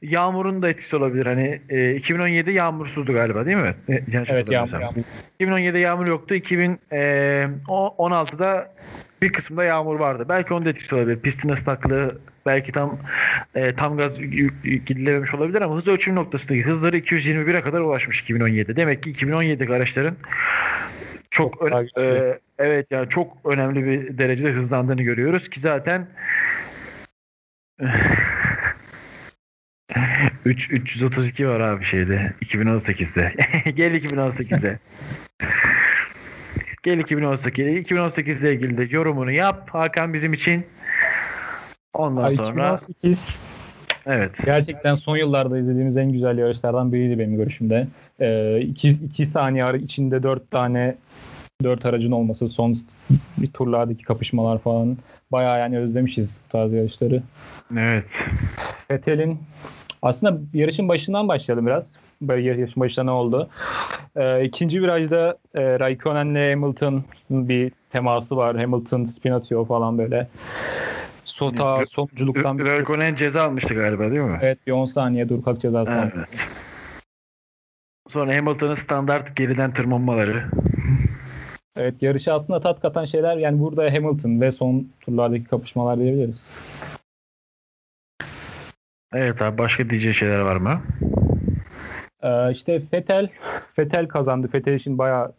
yağmurun 0.01 0.61
da 0.61 0.69
etkisi 0.69 0.95
olabilir. 0.95 1.25
Hani 1.25 1.61
e, 1.69 1.95
2017 1.95 2.51
yağmursuzdu 2.51 3.13
galiba 3.13 3.45
değil 3.45 3.57
mi? 3.57 3.73
E, 3.89 4.03
Evet 4.13 4.51
yağmur. 4.51 4.71
yağmur. 4.71 4.93
2017'de 5.39 5.79
yağmur 5.79 6.07
yoktu. 6.07 6.35
2016'da 6.35 8.73
bir 9.21 9.33
kısımda 9.33 9.63
yağmur 9.63 9.99
vardı. 9.99 10.25
Belki 10.29 10.53
onun 10.53 10.65
da 10.65 10.69
etkisi 10.69 10.95
olabilir. 10.95 11.19
Pistin 11.19 11.49
ıslaklığı 11.49 12.17
belki 12.45 12.71
tam 12.71 12.99
e, 13.55 13.75
tam 13.75 13.97
gaz 13.97 14.17
gidilememiş 14.63 15.33
olabilir 15.33 15.61
ama 15.61 15.75
hız 15.77 15.87
ölçüm 15.87 16.15
noktasındaki 16.15 16.63
hızları 16.63 16.97
221'e 16.97 17.61
kadar 17.61 17.79
ulaşmış 17.81 18.23
2017'de. 18.23 18.75
Demek 18.75 19.03
ki 19.03 19.09
2017 19.09 19.73
araçların 19.73 20.15
çok, 21.31 21.53
Çok 21.53 21.61
ön- 21.61 21.71
daha 21.71 21.81
güçlü. 21.83 22.01
e, 22.01 22.39
evet 22.59 22.87
yani 22.91 23.09
çok 23.09 23.37
önemli 23.45 23.85
bir 23.85 24.17
derecede 24.17 24.51
hızlandığını 24.51 25.01
görüyoruz 25.03 25.49
ki 25.49 25.59
zaten 25.59 26.07
3 30.45 30.71
332 30.71 31.47
var 31.47 31.59
abi 31.59 31.85
şeyde 31.85 32.33
2018'de. 32.41 33.33
Gel 33.75 33.93
2018'e. 33.95 34.79
Gel 36.83 36.97
2018. 36.99 37.67
2018 37.77 38.43
ile 38.43 38.53
ilgili 38.53 38.77
de 38.77 38.87
yorumunu 38.95 39.31
yap 39.31 39.69
Hakan 39.69 40.13
bizim 40.13 40.33
için. 40.33 40.65
Ondan 41.93 42.23
Ay, 42.23 42.35
sonra 42.35 42.49
2018 42.49 43.37
evet. 44.05 44.37
gerçekten 44.45 44.93
son 44.93 45.17
yıllarda 45.17 45.57
izlediğimiz 45.57 45.97
en 45.97 46.11
güzel 46.11 46.37
yarışlardan 46.37 46.93
biriydi 46.93 47.19
benim 47.19 47.35
görüşümde. 47.37 47.87
2 48.61 48.89
iki 48.89 49.25
saniye 49.25 49.63
ara- 49.63 49.77
içinde 49.77 50.23
4 50.23 50.51
tane 50.51 50.95
4 51.63 51.85
aracın 51.85 52.11
olması, 52.11 52.49
son 52.49 52.73
bir 53.37 53.47
turlardaki 53.47 54.03
kapışmalar 54.03 54.59
falan 54.59 54.97
bayağı 55.31 55.59
yani 55.59 55.79
özlemişiz 55.79 56.39
bu 56.47 56.51
tarz 56.51 56.73
yarışları. 56.73 57.23
Evet. 57.77 58.05
Vettel'in 58.91 59.39
aslında 60.01 60.37
yarışın 60.53 60.89
başından 60.89 61.27
başlayalım 61.27 61.65
biraz. 61.67 61.91
Böyle 62.21 62.47
yarışın 62.47 62.81
başında 62.81 63.05
ne 63.05 63.11
oldu? 63.11 63.49
Ee, 64.15 64.43
ikinci 64.45 64.81
virajda 64.81 65.37
e, 65.55 65.79
Raikkonen'le 65.79 66.51
Hamilton'ın 66.53 67.03
bir 67.29 67.71
teması 67.91 68.37
var. 68.37 68.57
Hamilton 68.57 69.05
spin 69.05 69.31
atıyor 69.31 69.67
falan 69.67 69.97
böyle. 69.97 70.27
Sota 71.33 71.77
Evet. 71.77 71.89
sonunculuktan 71.89 72.59
bir 72.59 72.65
Raikkonen 72.65 73.15
ceza 73.15 73.43
almıştı 73.43 73.73
galiba 73.73 74.09
değil 74.11 74.21
mi? 74.21 74.39
Evet 74.41 74.67
bir 74.67 74.71
10 74.71 74.85
saniye 74.85 75.29
dur 75.29 75.43
kalk 75.43 75.61
cezası. 75.61 75.91
Evet. 75.91 76.49
Sonra 78.09 78.35
Hamilton'ın 78.37 78.75
standart 78.75 79.35
geriden 79.35 79.73
tırmanmaları. 79.73 80.45
Evet 81.75 82.01
yarışı 82.01 82.33
aslında 82.33 82.59
tat 82.59 82.81
katan 82.81 83.05
şeyler 83.05 83.37
yani 83.37 83.59
burada 83.59 83.83
Hamilton 83.93 84.41
ve 84.41 84.51
son 84.51 84.87
turlardaki 85.01 85.43
kapışmalar 85.43 85.99
diyebiliriz. 85.99 86.53
Evet 89.13 89.41
abi 89.41 89.57
başka 89.57 89.89
diyeceği 89.89 90.13
şeyler 90.13 90.39
var 90.39 90.55
mı? 90.55 90.81
Ee, 92.23 92.51
işte 92.51 92.81
Fetel 92.91 93.29
Fetel 93.75 94.07
kazandı. 94.07 94.47
Fetel 94.47 94.73
için 94.73 94.97
bayağı 94.97 95.31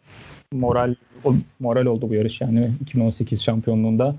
moral 0.53 0.95
o- 1.23 1.33
moral 1.59 1.85
oldu 1.85 2.09
bu 2.09 2.13
yarış 2.13 2.41
yani 2.41 2.69
2018 2.81 3.43
şampiyonluğunda. 3.43 4.15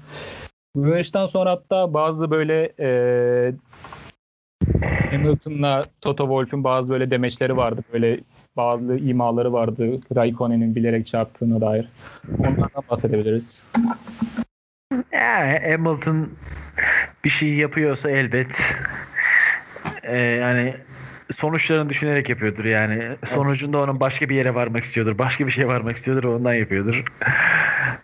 Bu 0.77 0.89
yarıştan 0.89 1.27
sonra 1.27 1.51
hatta 1.51 1.95
bazı 1.95 2.31
böyle 2.31 2.73
e, 2.81 2.89
Hamilton'la 5.11 5.87
Toto 6.01 6.25
Wolff'un 6.25 6.65
bazı 6.65 6.89
böyle 6.89 7.11
demeçleri 7.11 7.57
vardı. 7.57 7.81
Böyle 7.93 8.21
bazı 8.57 8.97
imaları 8.97 9.53
vardı 9.53 10.01
Raikkonen'in 10.17 10.75
bilerek 10.75 11.07
çarptığına 11.07 11.61
dair. 11.61 11.89
Onlardan 12.39 12.83
bahsedebiliriz. 12.91 13.65
Ya 15.13 15.61
Hamilton 15.63 16.29
bir 17.25 17.31
şey 17.31 17.55
yapıyorsa 17.55 18.11
elbet 18.11 18.61
e, 20.03 20.17
yani 20.19 20.75
sonuçlarını 21.37 21.89
düşünerek 21.89 22.29
yapıyordur 22.29 22.65
yani. 22.65 23.03
Sonucunda 23.27 23.79
onun 23.79 24.01
başka 24.01 24.29
bir 24.29 24.35
yere 24.37 24.55
varmak 24.55 24.85
istiyordur. 24.85 25.19
Başka 25.19 25.47
bir 25.47 25.53
şeye 25.53 25.67
varmak 25.67 25.97
istiyordur 25.97 26.25
ondan 26.25 26.55
yapıyordur. 26.55 27.03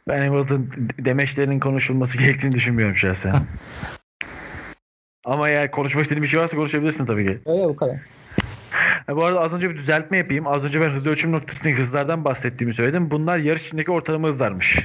Ben 0.08 0.26
Hamilton 0.28 0.66
demeçlerinin 0.98 1.60
konuşulması 1.60 2.18
gerektiğini 2.18 2.52
düşünmüyorum 2.52 2.96
şahsen. 2.96 3.34
Ama 5.24 5.48
eğer 5.48 5.70
konuşmak 5.70 6.02
istediğin 6.04 6.22
bir 6.22 6.28
şey 6.28 6.40
varsa 6.40 6.56
konuşabilirsin 6.56 7.06
tabii 7.06 7.26
ki. 7.26 7.38
Evet 7.46 7.64
bu 7.68 7.76
kadar. 7.76 7.96
Ha, 9.06 9.16
bu 9.16 9.24
arada 9.24 9.40
az 9.40 9.52
önce 9.52 9.70
bir 9.70 9.76
düzeltme 9.76 10.16
yapayım. 10.16 10.46
Az 10.46 10.64
önce 10.64 10.80
ben 10.80 10.88
hız 10.90 11.06
ölçüm 11.06 11.32
noktasındaki 11.32 11.80
hızlardan 11.80 12.24
bahsettiğimi 12.24 12.74
söyledim. 12.74 13.10
Bunlar 13.10 13.38
yarış 13.38 13.66
içindeki 13.66 13.90
ortalama 13.90 14.28
hızlarmış. 14.28 14.78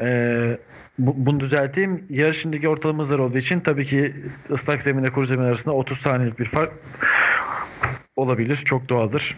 Ee, 0.00 0.58
bu- 0.98 1.14
bunu 1.16 1.40
düzelteyim. 1.40 2.04
Yarış 2.10 2.38
içindeki 2.38 2.68
ortalama 2.68 3.02
hızlar 3.02 3.18
olduğu 3.18 3.38
için 3.38 3.60
tabii 3.60 3.86
ki 3.86 4.14
ıslak 4.50 4.82
zeminle 4.82 5.10
kuru 5.10 5.26
zemin 5.26 5.44
arasında 5.44 5.74
30 5.74 5.98
saniyelik 5.98 6.38
bir 6.38 6.44
fark 6.48 6.72
olabilir. 8.20 8.56
Çok 8.56 8.88
doğaldır. 8.88 9.36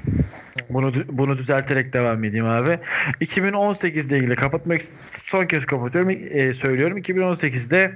Bunu 0.70 0.92
bunu 1.08 1.38
düzelterek 1.38 1.92
devam 1.92 2.24
edeyim 2.24 2.46
abi. 2.46 2.78
2018 3.20 4.12
ile 4.12 4.18
ilgili 4.18 4.36
kapatmak 4.36 4.82
son 5.24 5.46
kez 5.46 5.66
kapatıyorum. 5.66 6.10
e, 6.10 6.54
söylüyorum. 6.54 6.98
2018'de 6.98 7.92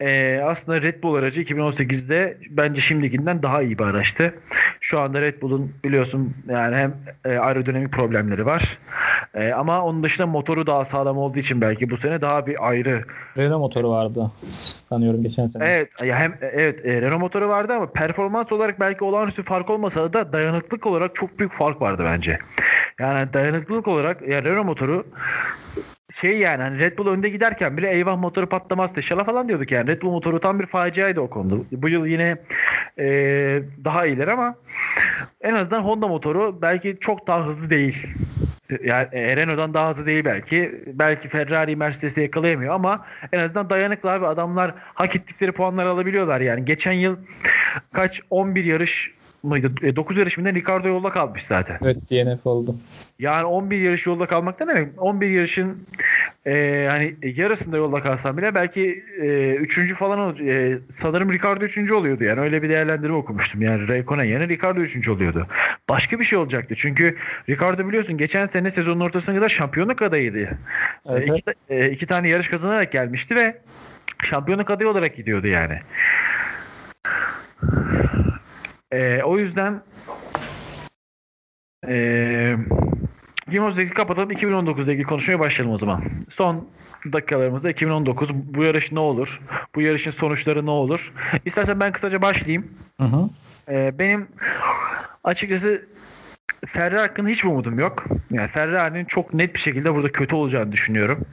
e, 0.00 0.40
aslında 0.40 0.82
Red 0.82 1.02
Bull 1.02 1.14
aracı 1.14 1.42
2018'de 1.42 2.38
bence 2.50 2.80
şimdikinden 2.80 3.42
daha 3.42 3.62
iyi 3.62 3.78
bir 3.78 3.84
araçtı. 3.84 4.34
Şu 4.80 5.00
anda 5.00 5.20
Red 5.20 5.42
Bull'un 5.42 5.72
biliyorsun 5.84 6.34
yani 6.48 6.76
hem 6.76 6.94
e, 7.24 7.38
aerodinamik 7.38 7.92
problemleri 7.92 8.46
var. 8.46 8.78
E, 9.34 9.52
ama 9.52 9.82
onun 9.82 10.02
dışında 10.02 10.26
motoru 10.26 10.66
daha 10.66 10.84
sağlam 10.84 11.18
olduğu 11.18 11.38
için 11.38 11.60
belki 11.60 11.90
bu 11.90 11.96
sene 11.96 12.20
daha 12.20 12.46
bir 12.46 12.68
ayrı. 12.68 13.04
Renault 13.36 13.60
motoru 13.60 13.90
vardı 13.90 14.30
sanıyorum 14.88 15.22
geçen 15.22 15.46
sene. 15.46 15.64
Evet 15.64 15.88
ya 16.04 16.16
hem 16.16 16.34
evet 16.40 16.86
e, 16.86 17.02
Renault 17.02 17.20
motoru 17.20 17.48
vardı 17.48 17.72
ama 17.72 17.86
performans 17.86 18.52
olarak 18.52 18.80
belki 18.80 19.04
olağanüstü 19.04 19.42
fark 19.42 19.70
olmasa 19.70 20.12
da 20.12 20.32
dayanıklık 20.32 20.86
olarak 20.86 21.14
çok 21.14 21.38
büyük 21.38 21.52
fark 21.52 21.82
vardı 21.84 22.02
bence. 22.06 22.38
Yani 22.98 23.32
dayanıklılık 23.32 23.88
olarak 23.88 24.28
ya 24.28 24.44
Renault 24.44 24.66
motoru 24.66 25.06
şey 26.20 26.38
yani 26.38 26.62
hani 26.62 26.78
Red 26.78 26.98
Bull 26.98 27.06
önde 27.06 27.28
giderken 27.28 27.76
bile 27.76 27.90
eyvah 27.90 28.18
motoru 28.18 28.46
patlamaz 28.46 28.96
inşallah 28.96 29.26
falan 29.26 29.48
diyorduk 29.48 29.72
yani. 29.72 29.86
Red 29.86 30.02
Bull 30.02 30.10
motoru 30.10 30.40
tam 30.40 30.60
bir 30.60 30.66
faciaydı 30.66 31.20
o 31.20 31.30
konuda. 31.30 31.64
Bu 31.72 31.88
yıl 31.88 32.06
yine 32.06 32.36
e, 32.98 33.06
daha 33.84 34.06
iyiler 34.06 34.28
ama 34.28 34.54
en 35.40 35.54
azından 35.54 35.80
Honda 35.80 36.08
motoru 36.08 36.62
belki 36.62 36.96
çok 37.00 37.26
daha 37.26 37.46
hızlı 37.46 37.70
değil. 37.70 38.06
Yani 38.84 39.08
e, 39.12 39.36
Renault'dan 39.36 39.74
daha 39.74 39.90
hızlı 39.90 40.06
değil 40.06 40.24
belki. 40.24 40.82
Belki 40.86 41.28
Ferrari, 41.28 41.76
Mercedes'i 41.76 42.20
yakalayamıyor 42.20 42.74
ama 42.74 43.06
en 43.32 43.38
azından 43.38 43.70
dayanıklı 43.70 44.12
abi. 44.12 44.26
Adamlar 44.26 44.74
hak 44.94 45.16
ettikleri 45.16 45.52
puanları 45.52 45.88
alabiliyorlar 45.88 46.40
yani. 46.40 46.64
Geçen 46.64 46.92
yıl 46.92 47.16
kaç 47.92 48.20
11 48.30 48.64
yarış 48.64 49.14
mıydı? 49.44 49.96
9 49.96 50.16
yarış 50.16 50.38
mı 50.38 50.44
ne 50.44 50.54
Ricardo 50.54 50.88
yolda 50.88 51.10
kalmış 51.10 51.42
zaten. 51.42 51.78
Evet 51.82 51.96
DNF 52.10 52.46
oldu. 52.46 52.76
Yani 53.18 53.44
11 53.44 53.78
yarış 53.78 54.06
yolda 54.06 54.26
kalmak 54.26 54.60
ne 54.60 54.66
demek? 54.68 54.88
11 54.96 55.28
yarışın 55.30 55.86
e, 56.46 56.86
hani 56.90 57.14
yarısında 57.22 57.76
yolda 57.76 58.02
kalsam 58.02 58.36
bile 58.38 58.54
belki 58.54 59.04
e, 59.22 59.54
üçüncü 59.54 59.94
falan 59.94 60.18
ol- 60.18 60.38
e, 60.40 60.78
sanırım 61.00 61.32
Ricardo 61.32 61.64
üçüncü 61.64 61.94
oluyordu 61.94 62.24
yani 62.24 62.40
öyle 62.40 62.62
bir 62.62 62.68
değerlendirme 62.68 63.14
okumuştum. 63.16 63.62
Yani 63.62 63.88
Raikkonen 63.88 64.24
yerine 64.24 64.48
Ricardo 64.48 64.80
üçüncü 64.80 65.10
oluyordu. 65.10 65.46
Başka 65.88 66.20
bir 66.20 66.24
şey 66.24 66.38
olacaktı 66.38 66.74
çünkü 66.78 67.16
Ricardo 67.48 67.88
biliyorsun 67.88 68.18
geçen 68.18 68.46
sene 68.46 68.70
sezonun 68.70 69.00
ortasına 69.00 69.34
kadar 69.34 69.48
şampiyonluk 69.48 70.02
adayıydı. 70.02 70.48
Evet, 71.08 71.28
E, 71.28 71.32
iki, 71.36 71.42
e, 71.68 71.90
iki 71.90 72.06
tane 72.06 72.28
yarış 72.28 72.48
kazanarak 72.48 72.92
gelmişti 72.92 73.34
ve 73.36 73.56
şampiyonluk 74.24 74.70
adayı 74.70 74.90
olarak 74.90 75.16
gidiyordu 75.16 75.46
yani. 75.46 75.78
E, 78.94 79.22
o 79.22 79.38
yüzden 79.38 79.82
e, 81.88 82.56
2018'i 83.50 83.90
kapatalım 83.90 84.30
2019'da 84.30 84.92
ilgili 84.92 85.06
konuşmaya 85.06 85.38
başlayalım 85.38 85.74
o 85.74 85.78
zaman. 85.78 86.02
Son 86.30 86.68
dakikalarımızda 87.12 87.70
2019 87.70 88.34
bu 88.34 88.64
yarış 88.64 88.92
ne 88.92 88.98
olur? 88.98 89.40
Bu 89.74 89.80
yarışın 89.80 90.10
sonuçları 90.10 90.66
ne 90.66 90.70
olur? 90.70 91.12
İstersen 91.44 91.80
ben 91.80 91.92
kısaca 91.92 92.22
başlayayım. 92.22 92.70
Hı 93.00 93.04
hı. 93.04 93.28
Ee, 93.68 93.98
benim 93.98 94.28
açıkçası 95.24 95.82
Ferrari 96.66 97.00
hakkında 97.00 97.28
hiçbir 97.28 97.48
umudum 97.48 97.78
yok. 97.78 98.04
Yani 98.30 98.48
Ferrari'nin 98.48 99.04
çok 99.04 99.34
net 99.34 99.54
bir 99.54 99.60
şekilde 99.60 99.94
burada 99.94 100.12
kötü 100.12 100.34
olacağını 100.34 100.72
düşünüyorum. 100.72 101.24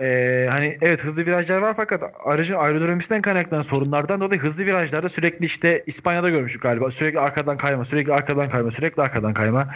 Ee, 0.00 0.46
hani 0.50 0.78
evet 0.80 1.00
hızlı 1.00 1.26
virajlar 1.26 1.58
var 1.58 1.74
fakat 1.76 2.02
aracın 2.24 2.54
aerodinamisinden 2.54 3.22
kaynaklanan 3.22 3.62
sorunlardan 3.62 4.20
dolayı 4.20 4.40
hızlı 4.40 4.66
virajlarda 4.66 5.08
sürekli 5.08 5.46
işte 5.46 5.82
İspanya'da 5.86 6.30
görmüştük 6.30 6.62
galiba. 6.62 6.90
Sürekli 6.90 7.20
arkadan 7.20 7.56
kayma, 7.56 7.84
sürekli 7.84 8.12
arkadan 8.12 8.50
kayma, 8.50 8.70
sürekli 8.70 9.02
arkadan 9.02 9.34
kayma. 9.34 9.74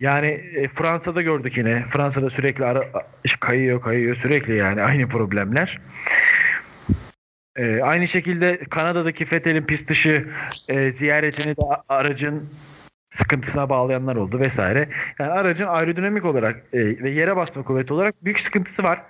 Yani 0.00 0.26
e, 0.26 0.68
Fransa'da 0.68 1.22
gördük 1.22 1.56
yine. 1.56 1.84
Fransa'da 1.92 2.30
sürekli 2.30 2.64
ara, 2.64 2.84
kayıyor, 3.40 3.80
kayıyor 3.80 4.16
sürekli 4.16 4.56
yani 4.56 4.82
aynı 4.82 5.08
problemler. 5.08 5.78
Ee, 7.56 7.80
aynı 7.82 8.08
şekilde 8.08 8.58
Kanada'daki 8.70 9.24
Fethel'in 9.24 9.62
pist 9.62 9.88
dışı 9.88 10.28
e, 10.68 10.92
ziyaretini 10.92 11.56
de 11.56 11.62
aracın 11.88 12.48
sıkıntısına 13.10 13.68
bağlayanlar 13.68 14.16
oldu 14.16 14.40
vesaire. 14.40 14.88
Yani 15.18 15.30
aracın 15.30 15.66
aerodinamik 15.66 16.24
olarak 16.24 16.56
e, 16.72 16.78
ve 16.78 17.10
yere 17.10 17.36
basma 17.36 17.62
kuvveti 17.62 17.92
olarak 17.92 18.24
büyük 18.24 18.40
sıkıntısı 18.40 18.82
var. 18.82 19.02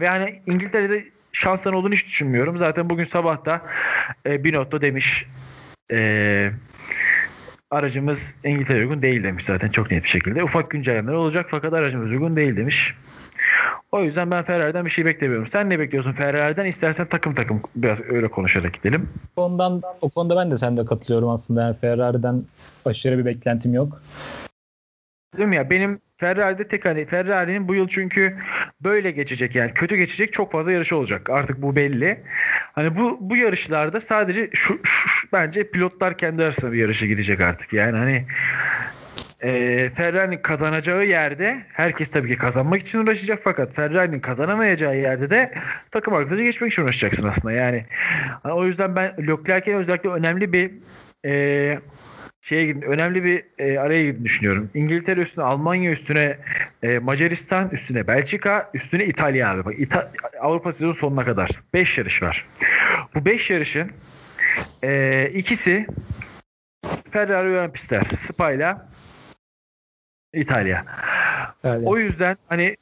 Ve 0.00 0.08
hani 0.08 0.42
İngiltere'de 0.46 1.04
şansların 1.32 1.76
olduğunu 1.76 1.94
hiç 1.94 2.06
düşünmüyorum. 2.06 2.58
Zaten 2.58 2.90
bugün 2.90 3.04
sabah 3.04 3.44
da 3.44 3.62
e, 4.26 4.44
Binotto 4.44 4.80
demiş 4.80 5.26
e, 5.92 6.50
aracımız 7.70 8.34
İngiltere 8.44 8.78
uygun 8.78 9.02
değil 9.02 9.22
demiş 9.22 9.44
zaten 9.44 9.68
çok 9.68 9.90
net 9.90 10.04
bir 10.04 10.08
şekilde. 10.08 10.44
Ufak 10.44 10.70
güncellemeler 10.70 11.16
olacak 11.16 11.46
fakat 11.50 11.72
aracımız 11.72 12.10
uygun 12.10 12.36
değil 12.36 12.56
demiş. 12.56 12.94
O 13.92 14.04
yüzden 14.04 14.30
ben 14.30 14.44
Ferrari'den 14.44 14.84
bir 14.84 14.90
şey 14.90 15.04
beklemiyorum. 15.04 15.46
Sen 15.46 15.70
ne 15.70 15.78
bekliyorsun 15.78 16.12
Ferrari'den? 16.12 16.64
İstersen 16.64 17.06
takım 17.06 17.34
takım 17.34 17.62
biraz 17.76 17.98
öyle 18.00 18.28
konuşarak 18.28 18.72
gidelim. 18.72 19.08
Ondan, 19.36 19.82
o 20.00 20.08
konuda 20.08 20.36
ben 20.36 20.50
de 20.50 20.56
sende 20.56 20.84
katılıyorum 20.84 21.28
aslında. 21.28 21.62
Yani 21.62 21.76
Ferrari'den 21.80 22.42
aşırı 22.84 23.18
bir 23.18 23.24
beklentim 23.24 23.74
yok. 23.74 24.02
Değil 25.38 25.52
ya 25.52 25.70
benim 25.70 26.00
Ferrari'de 26.20 26.68
tek 26.68 26.84
hani 26.84 27.06
Ferrari'nin 27.06 27.68
bu 27.68 27.74
yıl 27.74 27.88
çünkü 27.88 28.36
böyle 28.80 29.10
geçecek 29.10 29.54
yani 29.54 29.74
kötü 29.74 29.96
geçecek 29.96 30.32
çok 30.32 30.52
fazla 30.52 30.72
yarışı 30.72 30.96
olacak. 30.96 31.30
Artık 31.30 31.62
bu 31.62 31.76
belli. 31.76 32.20
Hani 32.72 32.96
bu 32.96 33.18
bu 33.20 33.36
yarışlarda 33.36 34.00
sadece 34.00 34.50
şu, 34.52 34.80
şu- 34.84 35.08
şu- 35.08 35.28
bence 35.32 35.70
pilotlar 35.70 36.18
kendi 36.18 36.44
arasında 36.44 36.72
bir 36.72 36.78
yarışa 36.78 37.06
gidecek 37.06 37.40
artık. 37.40 37.72
Yani 37.72 37.96
hani 37.98 38.24
e, 39.40 39.90
Ferrari'nin 39.96 40.38
kazanacağı 40.38 41.04
yerde 41.04 41.62
herkes 41.72 42.10
tabii 42.10 42.28
ki 42.28 42.36
kazanmak 42.36 42.80
için 42.80 42.98
uğraşacak 42.98 43.40
fakat 43.44 43.74
Ferrari'nin 43.74 44.20
kazanamayacağı 44.20 44.96
yerde 44.96 45.30
de 45.30 45.54
takım 45.90 46.14
arkadaşı 46.14 46.42
geçmek 46.42 46.72
için 46.72 46.82
uğraşacaksın 46.82 47.28
aslında. 47.28 47.52
Yani 47.52 47.84
o 48.44 48.66
yüzden 48.66 48.96
ben 48.96 49.14
Leclerc'e 49.18 49.76
özellikle 49.76 50.08
önemli 50.08 50.52
bir 50.52 50.70
e, 51.24 51.78
şeye 52.42 52.66
gidin, 52.66 52.82
önemli 52.82 53.24
bir 53.24 53.44
e, 53.58 53.78
araya 53.78 54.02
girdiğini 54.04 54.24
düşünüyorum. 54.24 54.70
İngiltere 54.74 55.20
üstüne 55.20 55.44
Almanya 55.44 55.90
üstüne 55.90 56.38
e, 56.82 56.98
Macaristan 56.98 57.70
üstüne 57.70 58.06
Belçika 58.06 58.70
üstüne 58.74 59.04
İtalya 59.04 59.50
abi. 59.50 59.64
Bak, 59.64 59.74
İta- 59.78 60.10
Avrupa 60.40 60.72
sezonu 60.72 60.94
sonuna 60.94 61.24
kadar 61.24 61.50
5 61.74 61.98
yarış 61.98 62.22
var. 62.22 62.46
Bu 63.14 63.24
5 63.24 63.50
yarışın 63.50 63.90
e, 64.82 65.30
ikisi 65.34 65.86
Ferrari 67.10 67.48
ön 67.48 67.70
pistler. 67.70 68.02
Spa 68.18 68.52
ile 68.52 68.76
İtalya. 70.34 70.84
Yani, 71.64 71.86
O 71.86 71.98
yüzden 71.98 72.36
hani 72.48 72.76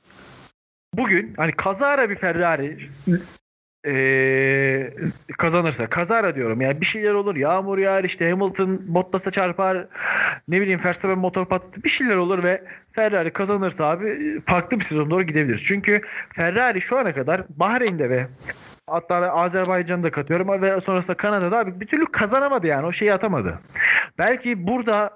bugün 0.95 1.35
hani 1.37 1.53
kazara 1.53 2.11
bir 2.11 2.17
Ferrari 2.17 2.89
eee, 3.89 4.93
kazanırsa 5.39 5.87
kazara 5.87 6.35
diyorum 6.35 6.61
yani 6.61 6.81
bir 6.81 6.87
şeyler 6.87 7.13
olur 7.13 7.37
yağmur 7.37 7.79
yağar 7.79 8.05
işte 8.05 8.31
Hamilton 8.31 8.81
Bottas'a 8.87 9.31
çarpar 9.31 9.87
ne 10.49 10.61
bileyim 10.61 10.81
Verstappen 10.85 11.19
motor 11.19 11.47
patlatır 11.47 11.85
bir 11.85 11.89
şeyler 11.89 12.17
olur 12.17 12.43
ve 12.43 12.63
Ferrari 12.93 13.31
kazanırsa 13.31 13.85
abi 13.85 14.41
farklı 14.47 14.81
bir 14.81 14.85
sezon 14.85 15.11
doğru 15.11 15.23
gidebiliriz. 15.23 15.63
Çünkü 15.65 16.01
Ferrari 16.35 16.81
şu 16.81 16.99
ana 16.99 17.15
kadar 17.15 17.43
Bahreyn'de 17.49 18.11
ve 18.11 18.27
hatta 18.87 19.17
Azerbaycan'da 19.17 20.07
da 20.07 20.11
katıyorum 20.11 20.63
ve 20.63 20.81
sonrasında 20.81 21.17
Kanada'da 21.17 21.59
abi 21.59 21.81
bir 21.81 21.87
türlü 21.87 22.07
kazanamadı 22.07 22.67
yani 22.67 22.87
o 22.87 22.93
şeyi 22.93 23.13
atamadı. 23.13 23.59
Belki 24.19 24.67
burada 24.67 25.11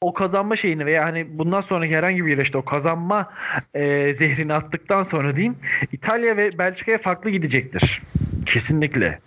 o 0.00 0.12
kazanma 0.12 0.56
şeyini 0.56 0.86
veya 0.86 1.04
hani 1.04 1.38
bundan 1.38 1.60
sonraki 1.60 1.96
herhangi 1.96 2.26
bir 2.26 2.30
yarışta 2.30 2.58
o 2.58 2.64
kazanma 2.64 3.30
e, 3.74 4.14
zehrini 4.14 4.54
attıktan 4.54 5.02
sonra 5.02 5.36
diyeyim 5.36 5.56
İtalya 5.92 6.36
ve 6.36 6.58
Belçika'ya 6.58 6.98
farklı 6.98 7.30
gidecektir. 7.30 8.02
Kesinlikle. 8.46 9.18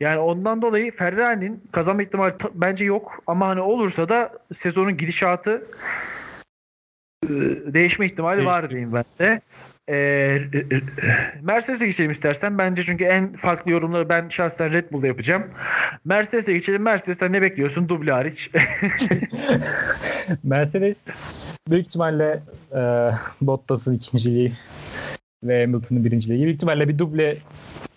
Yani 0.00 0.18
ondan 0.18 0.62
dolayı 0.62 0.96
Ferrari'nin 0.96 1.62
kazanma 1.72 2.02
ihtimali 2.02 2.34
bence 2.54 2.84
yok 2.84 3.22
ama 3.26 3.48
hani 3.48 3.60
olursa 3.60 4.08
da 4.08 4.32
sezonun 4.56 4.96
gidişatı 4.96 5.62
değişme 7.74 8.06
ihtimali 8.06 8.46
var 8.46 8.54
Değişsin. 8.54 8.70
diyeyim 8.70 8.92
ben 8.92 9.04
de. 9.18 9.40
E, 9.88 9.96
e, 9.96 10.58
e, 10.58 10.80
Mercedes'e 11.42 11.86
geçelim 11.86 12.10
istersen. 12.10 12.58
Bence 12.58 12.84
çünkü 12.84 13.04
en 13.04 13.32
farklı 13.32 13.70
yorumları 13.70 14.08
ben 14.08 14.28
şahsen 14.28 14.72
Red 14.72 14.92
Bull'da 14.92 15.06
yapacağım. 15.06 15.44
Mercedes'e 16.04 16.52
geçelim. 16.52 16.82
Mercedes'ten 16.82 17.32
ne 17.32 17.42
bekliyorsun? 17.42 17.88
Duble 17.88 18.12
hariç. 18.12 18.50
Mercedes 20.42 21.04
büyük 21.68 21.86
ihtimalle 21.86 22.42
e, 22.72 22.80
Bottas'ın 23.40 23.94
ikinciliği 23.94 24.52
ve 25.42 25.60
Hamilton'ın 25.64 26.04
birinciliği. 26.04 26.42
Büyük 26.44 26.54
ihtimalle 26.54 26.88
bir 26.88 26.98
duble 26.98 27.36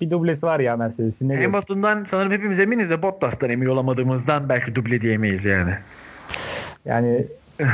bir 0.01 0.09
dublesi 0.09 0.45
var 0.45 0.59
ya 0.59 0.77
Mercedes'in. 0.77 1.29
Ne? 1.29 1.43
Hamilton'dan 1.43 2.05
sanırım 2.12 2.31
hepimiz 2.31 2.59
eminiz 2.59 2.89
de 2.89 3.01
Bottas'tan 3.01 3.49
emin 3.49 3.65
olamadığımızdan 3.65 4.49
belki 4.49 4.75
duble 4.75 5.01
diyemeyiz 5.01 5.45
yani. 5.45 5.73
Yani 6.86 7.27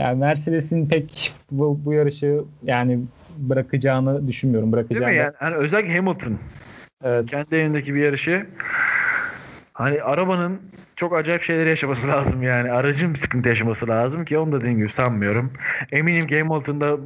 yani 0.00 0.18
Mercedes'in 0.18 0.88
pek 0.88 1.32
bu, 1.50 1.80
bu 1.84 1.92
yarışı 1.92 2.40
yani 2.62 3.00
bırakacağını 3.38 4.28
düşünmüyorum. 4.28 4.72
Değil 4.72 4.88
Bırakacağını. 4.88 5.12
mi 5.12 5.16
yani? 5.16 5.32
Hani 5.38 5.54
özellikle 5.54 5.96
Hamilton 5.96 6.38
Evet. 7.04 7.26
kendi 7.26 7.56
evindeki 7.56 7.94
bir 7.94 8.00
yarışı 8.00 8.46
hani 9.72 10.02
arabanın 10.02 10.60
çok 10.96 11.16
acayip 11.16 11.42
şeyler 11.42 11.66
yaşaması 11.66 12.08
lazım 12.08 12.42
yani. 12.42 12.72
Aracın 12.72 13.14
bir 13.14 13.18
sıkıntı 13.18 13.48
yaşaması 13.48 13.88
lazım 13.88 14.24
ki 14.24 14.38
onu 14.38 14.52
da 14.52 14.60
dediğim 14.60 14.78
gibi 14.78 14.92
sanmıyorum. 14.92 15.52
Eminim 15.92 16.26
ki 16.26 16.42
Hamilton'da 16.42 16.96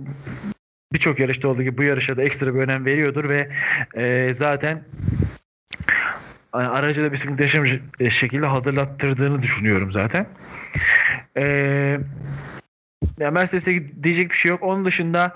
birçok 0.92 1.20
yarışta 1.20 1.48
olduğu 1.48 1.62
gibi 1.62 1.78
bu 1.78 1.82
yarışa 1.82 2.16
da 2.16 2.22
ekstra 2.22 2.54
bir 2.54 2.60
önem 2.60 2.84
veriyordur 2.84 3.28
ve 3.28 3.48
e, 3.96 4.34
zaten 4.34 4.82
hani 6.52 6.68
aracı 6.68 7.02
da 7.02 7.12
bir 7.12 7.18
sıkıntı 7.18 7.42
yaşamış 7.42 7.78
e, 8.00 8.10
şekilde 8.10 8.46
hazırlattırdığını 8.46 9.42
düşünüyorum 9.42 9.92
zaten. 9.92 10.26
Eee 11.36 12.00
ya 13.18 13.30
Mercedes'e 13.30 14.02
diyecek 14.02 14.30
bir 14.30 14.36
şey 14.36 14.50
yok. 14.50 14.62
Onun 14.62 14.84
dışında 14.84 15.32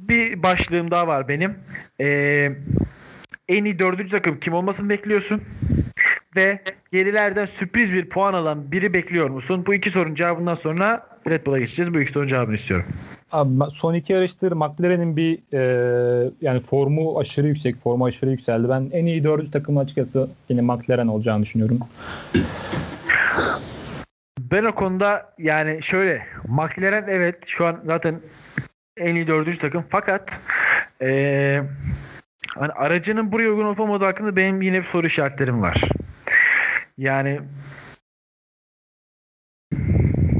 bir 0.00 0.42
başlığım 0.42 0.90
daha 0.90 1.06
var 1.06 1.28
benim. 1.28 1.54
Ee, 2.00 2.52
en 3.48 3.64
iyi 3.64 3.78
dördüncü 3.78 4.10
takım 4.10 4.40
kim 4.40 4.54
olmasını 4.54 4.88
bekliyorsun? 4.88 5.42
Ve 6.36 6.60
gerilerden 6.92 7.46
sürpriz 7.46 7.92
bir 7.92 8.08
puan 8.08 8.34
alan 8.34 8.72
biri 8.72 8.92
bekliyor 8.92 9.30
musun? 9.30 9.64
Bu 9.66 9.74
iki 9.74 9.90
sorunun 9.90 10.14
cevabından 10.14 10.54
sonra 10.54 11.06
Red 11.28 11.46
Bull'a 11.46 11.58
geçeceğiz. 11.58 11.94
Bu 11.94 12.00
iki 12.00 12.12
sorunun 12.12 12.28
cevabını 12.28 12.54
istiyorum. 12.54 12.86
Abi 13.32 13.50
son 13.72 13.94
iki 13.94 14.12
yarıştır 14.12 14.52
McLaren'in 14.52 15.16
bir 15.16 15.38
e, 15.52 16.30
yani 16.40 16.60
formu 16.60 17.18
aşırı 17.18 17.46
yüksek, 17.46 17.76
formu 17.76 18.04
aşırı 18.04 18.30
yükseldi. 18.30 18.68
Ben 18.68 18.90
en 18.92 19.06
iyi 19.06 19.24
dördüncü 19.24 19.50
takım 19.50 19.78
açıkçası 19.78 20.28
yine 20.48 20.60
McLaren 20.60 21.06
olacağını 21.06 21.42
düşünüyorum. 21.42 21.78
Ben 24.50 24.64
o 24.64 24.74
konuda 24.74 25.34
yani 25.38 25.82
şöyle 25.82 26.26
McLaren 26.48 27.04
evet 27.08 27.38
şu 27.46 27.66
an 27.66 27.80
zaten 27.86 28.20
en 28.96 29.14
iyi 29.14 29.26
dördüncü 29.26 29.58
takım 29.58 29.84
fakat 29.90 30.40
eee 31.00 31.62
hani 32.54 32.72
aracının 32.72 33.32
buraya 33.32 33.48
uygun 33.50 33.64
olup 33.64 33.80
olmadığı 33.80 34.04
hakkında 34.04 34.36
benim 34.36 34.62
yine 34.62 34.80
bir 34.80 34.86
soru 34.86 35.06
işaretlerim 35.06 35.62
var. 35.62 35.80
Yani 36.98 37.40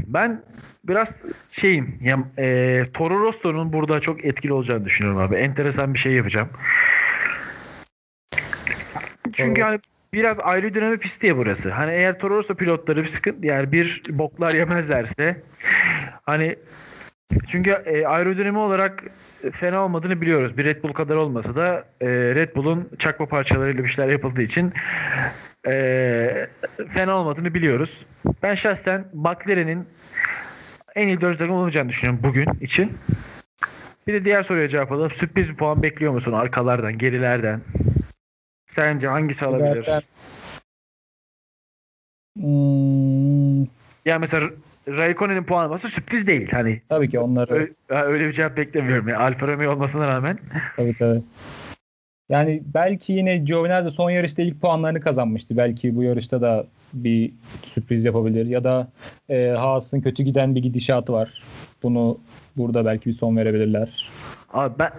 ben 0.07 0.41
biraz 0.83 1.21
şeyim 1.51 1.99
ya, 2.01 2.19
eee 2.37 2.91
Toro 2.93 3.19
Rosso'nun 3.19 3.73
burada 3.73 3.99
çok 3.99 4.25
etkili 4.25 4.53
olacağını 4.53 4.85
düşünüyorum 4.85 5.21
abi. 5.21 5.35
Enteresan 5.35 5.93
bir 5.93 5.99
şey 5.99 6.13
yapacağım. 6.13 6.49
Çünkü 9.33 9.61
Toro- 9.61 9.65
hani 9.65 9.79
biraz 10.13 10.39
aerodinamik 10.39 11.01
pisti 11.01 11.27
ya 11.27 11.37
burası. 11.37 11.71
Hani 11.71 11.91
eğer 11.91 12.19
Toro 12.19 12.37
Rosso 12.37 12.55
pilotları 12.55 13.03
bir 13.03 13.09
sıkıntı 13.09 13.45
yani 13.45 13.71
bir 13.71 14.01
boklar 14.09 14.53
yemezlerse 14.53 15.41
hani 16.23 16.55
çünkü 17.47 17.69
e, 17.71 18.05
aerodinami 18.05 18.57
olarak 18.57 19.03
fena 19.51 19.83
olmadığını 19.83 20.21
biliyoruz. 20.21 20.57
Bir 20.57 20.65
Red 20.65 20.83
Bull 20.83 20.93
kadar 20.93 21.15
olmasa 21.15 21.55
da 21.55 21.85
e, 22.01 22.07
Red 22.09 22.55
Bull'un 22.55 22.89
çakma 22.99 23.25
parçalarıyla 23.25 23.83
bir 23.83 23.89
şeyler 23.89 24.11
yapıldığı 24.11 24.41
için 24.41 24.73
e, 25.67 26.47
fena 26.93 27.15
olmadığını 27.15 27.53
biliyoruz. 27.53 28.05
Ben 28.43 28.55
şahsen 28.55 29.05
McLaren'in 29.13 29.87
en 30.95 31.07
iyi 31.07 31.21
dördüncü 31.21 31.39
takım 31.39 31.55
olacağını 31.55 31.89
düşünüyorum 31.89 32.23
bugün 32.23 32.47
için. 32.61 32.97
Bir 34.07 34.13
de 34.13 34.23
diğer 34.23 34.43
soruya 34.43 34.69
cevap 34.69 34.91
alalım. 34.91 35.11
Sürpriz 35.11 35.49
bir 35.49 35.55
puan 35.55 35.83
bekliyor 35.83 36.13
musun 36.13 36.31
arkalardan, 36.31 36.97
gerilerden? 36.97 37.61
Sence 38.77 39.07
hangisi 39.07 39.45
alabilir? 39.45 39.83
Zaten 39.85 40.01
Hmm, 42.39 43.59
Yani 44.05 44.19
mesela 44.19 44.49
Raikkonen'in 44.87 45.43
puanlaması 45.43 45.87
sürpriz 45.87 46.27
değil. 46.27 46.47
Hani 46.51 46.81
tabii 46.89 47.09
ki 47.09 47.19
onları 47.19 47.53
ö- 47.89 47.95
öyle 47.95 48.27
bir 48.27 48.33
cevap 48.33 48.57
beklemiyorum. 48.57 49.07
Yani 49.07 49.17
Alfa 49.23 49.47
Romeo 49.47 49.71
olmasına 49.71 50.07
rağmen. 50.07 50.39
tabii 50.75 50.95
tabii. 50.97 51.21
Yani 52.29 52.63
belki 52.73 53.13
yine 53.13 53.37
Giovinazzi 53.37 53.91
son 53.91 54.09
yarışta 54.09 54.41
ilk 54.41 54.61
puanlarını 54.61 54.99
kazanmıştı. 55.01 55.57
Belki 55.57 55.95
bu 55.95 56.03
yarışta 56.03 56.41
da 56.41 56.65
bir 56.93 57.31
sürpriz 57.63 58.05
yapabilir. 58.05 58.45
Ya 58.45 58.63
da 58.63 58.87
e, 59.29 59.47
Haas'ın 59.49 60.01
kötü 60.01 60.23
giden 60.23 60.55
bir 60.55 60.61
gidişatı 60.61 61.13
var. 61.13 61.43
Bunu 61.83 62.17
burada 62.57 62.85
belki 62.85 63.05
bir 63.09 63.13
son 63.13 63.37
verebilirler. 63.37 64.09
Abi 64.53 64.73
ben 64.79 64.91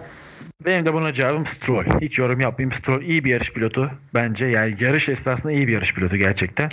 benim 0.65 0.85
de 0.85 0.93
buna 0.93 1.13
cevabım 1.13 1.45
Stroll. 1.45 2.01
Hiç 2.01 2.17
yorum 2.17 2.39
yapmayayım. 2.39 2.71
Stroll 2.71 3.01
iyi 3.01 3.23
bir 3.23 3.29
yarış 3.29 3.53
pilotu 3.53 3.91
bence. 4.13 4.45
Yani 4.45 4.75
yarış 4.79 5.09
esnasında 5.09 5.51
iyi 5.51 5.67
bir 5.67 5.73
yarış 5.73 5.93
pilotu 5.93 6.17
gerçekten. 6.17 6.69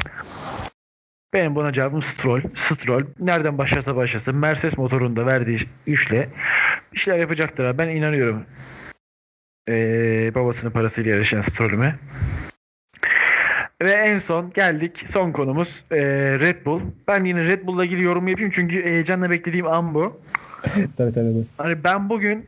Benim 1.35 1.55
buna 1.55 1.72
cevabım 1.72 2.03
Stroll. 2.03 2.40
Stroll 2.55 3.05
nereden 3.20 3.59
başlarsa 3.59 3.96
başlasın 3.96 4.35
Mercedes 4.35 4.79
motorunda 4.79 5.27
verdiği 5.27 5.59
güçle 5.87 6.29
bir 6.92 6.99
şeyler 6.99 7.18
yapacaktır. 7.18 7.79
Ben 7.79 7.88
inanıyorum. 7.88 8.44
Ee, 9.68 10.33
babasının 10.35 10.70
parasıyla 10.70 11.11
yarışan 11.11 11.42
Stroll'üme. 11.42 11.99
Ve 13.83 13.92
en 13.92 14.18
son 14.18 14.53
geldik. 14.53 15.05
Son 15.12 15.33
konumuz 15.33 15.85
ee, 15.90 15.96
Red 16.40 16.66
Bull. 16.66 16.81
Ben 17.09 17.25
yine 17.25 17.44
Red 17.44 17.66
Bull'la 17.66 17.85
ilgili 17.85 18.03
yorum 18.03 18.29
yapayım 18.29 18.51
çünkü 18.55 18.85
heyecanla 18.85 19.31
beklediğim 19.31 19.66
an 19.66 19.94
bu. 19.94 20.20
tabii. 20.96 21.12
tabii. 21.12 21.44
Hani 21.59 21.85
ben 21.85 22.09
bugün 22.09 22.46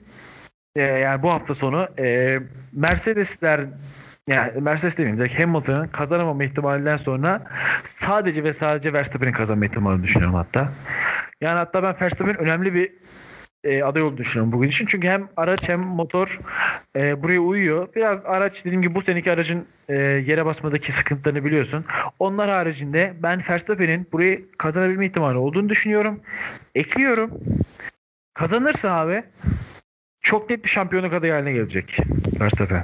e, 0.77 0.83
yani 0.83 1.23
bu 1.23 1.31
hafta 1.31 1.55
sonu 1.55 1.89
e, 1.99 2.39
Mercedesler 2.73 3.67
yani 4.29 4.61
Mercedes 4.61 4.99
demeyeyim 4.99 5.21
direkt 5.21 5.41
Hamilton'ın 5.41 5.87
kazanamama 5.89 6.45
ihtimalinden 6.45 6.97
sonra 6.97 7.43
sadece 7.87 8.45
ve 8.45 8.53
sadece 8.53 8.93
Verstappen'in 8.93 9.33
kazanma 9.33 9.65
ihtimalini 9.65 10.03
düşünüyorum 10.03 10.35
hatta. 10.35 10.69
Yani 11.41 11.59
hatta 11.59 11.83
ben 11.83 11.95
Verstappen'in 12.01 12.39
önemli 12.39 12.75
bir 12.75 12.93
e, 13.65 13.83
aday 13.83 14.03
olduğunu 14.03 14.19
düşünüyorum 14.19 14.53
bugün 14.53 14.69
için. 14.69 14.87
Çünkü 14.87 15.09
hem 15.09 15.29
araç 15.37 15.69
hem 15.69 15.81
motor 15.81 16.39
e, 16.97 17.23
buraya 17.23 17.41
uyuyor. 17.41 17.89
Biraz 17.97 18.21
araç 18.25 18.65
dediğim 18.65 18.83
gibi 18.83 18.95
bu 18.95 19.03
seneki 19.03 19.33
aracın 19.33 19.67
e, 19.89 19.95
yere 20.03 20.47
basmadaki 20.47 20.93
sıkıntılarını 20.93 21.45
biliyorsun. 21.45 21.85
Onlar 22.19 22.51
haricinde 22.51 23.15
ben 23.23 23.43
Verstappen'in 23.49 24.07
burayı 24.13 24.45
kazanabilme 24.59 25.07
ihtimali 25.07 25.39
olduğunu 25.39 25.69
düşünüyorum. 25.69 26.21
Ekliyorum. 26.75 27.31
Kazanırsa 28.35 28.91
abi 28.91 29.23
çok 30.29 30.51
net 30.51 30.65
bir 30.65 30.69
şampiyonluk 30.69 31.13
adayı 31.13 31.33
haline 31.33 31.53
gelecek 31.53 31.97
Verstappen. 32.41 32.83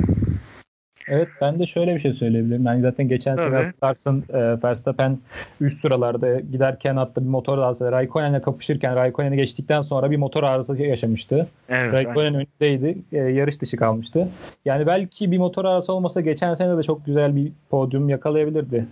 Evet 1.08 1.28
ben 1.40 1.58
de 1.58 1.66
şöyle 1.66 1.94
bir 1.94 2.00
şey 2.00 2.12
söyleyebilirim. 2.12 2.64
Yani 2.64 2.82
zaten 2.82 3.08
geçen 3.08 3.36
Tabii. 3.36 3.50
sene 3.50 3.64
hatırlarsın 3.64 4.24
e, 4.28 4.62
Verstappen 4.62 5.18
üst 5.60 5.80
sıralarda 5.80 6.40
giderken 6.40 6.96
hatta 6.96 7.20
bir 7.20 7.28
motor 7.28 7.58
arızası 7.58 7.92
Raikkonen'le 7.92 8.40
kapışırken 8.40 8.96
Raikkonen'i 8.96 9.36
geçtikten 9.36 9.80
sonra 9.80 10.10
bir 10.10 10.16
motor 10.16 10.42
arızası 10.42 10.82
yaşamıştı. 10.82 11.46
Evet. 11.68 11.92
Raikkonen 11.92 12.34
önündeydi. 12.34 12.98
e, 13.12 13.16
yarış 13.16 13.60
dışı 13.60 13.76
kalmıştı. 13.76 14.28
Yani 14.64 14.86
belki 14.86 15.32
bir 15.32 15.38
motor 15.38 15.64
arası 15.64 15.92
olmasa 15.92 16.20
geçen 16.20 16.54
sene 16.54 16.78
de 16.78 16.82
çok 16.82 17.06
güzel 17.06 17.36
bir 17.36 17.52
podyum 17.70 18.08
yakalayabilirdi. 18.08 18.86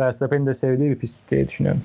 Verstappen'in 0.00 0.46
de 0.46 0.54
sevdiği 0.54 0.90
bir 0.90 0.98
pist 0.98 1.30
diye 1.30 1.48
düşünüyorum. 1.48 1.82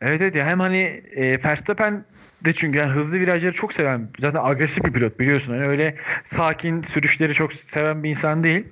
Evet 0.00 0.20
evet 0.20 0.34
hem 0.34 0.60
hani 0.60 1.02
e, 1.16 1.44
Verstappen 1.44 2.04
de 2.44 2.52
çünkü 2.52 2.78
yani 2.78 2.92
hızlı 2.92 3.20
virajları 3.20 3.52
çok 3.52 3.72
seven 3.72 4.08
zaten 4.20 4.40
agresif 4.44 4.84
bir 4.84 4.92
pilot 4.92 5.18
biliyorsun. 5.20 5.52
Hani 5.52 5.66
öyle 5.66 5.94
sakin 6.26 6.82
sürüşleri 6.82 7.34
çok 7.34 7.52
seven 7.52 8.02
bir 8.02 8.10
insan 8.10 8.44
değil. 8.44 8.64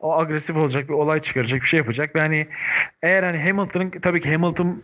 O 0.00 0.18
agresif 0.18 0.56
olacak 0.56 0.88
bir 0.88 0.94
olay 0.94 1.22
çıkaracak 1.22 1.62
bir 1.62 1.66
şey 1.66 1.78
yapacak. 1.78 2.14
Ve 2.16 2.20
hani 2.20 2.46
eğer 3.02 3.22
hani 3.22 3.38
Hamilton'ın 3.38 3.90
tabii 3.90 4.20
ki 4.20 4.32
Hamilton 4.32 4.82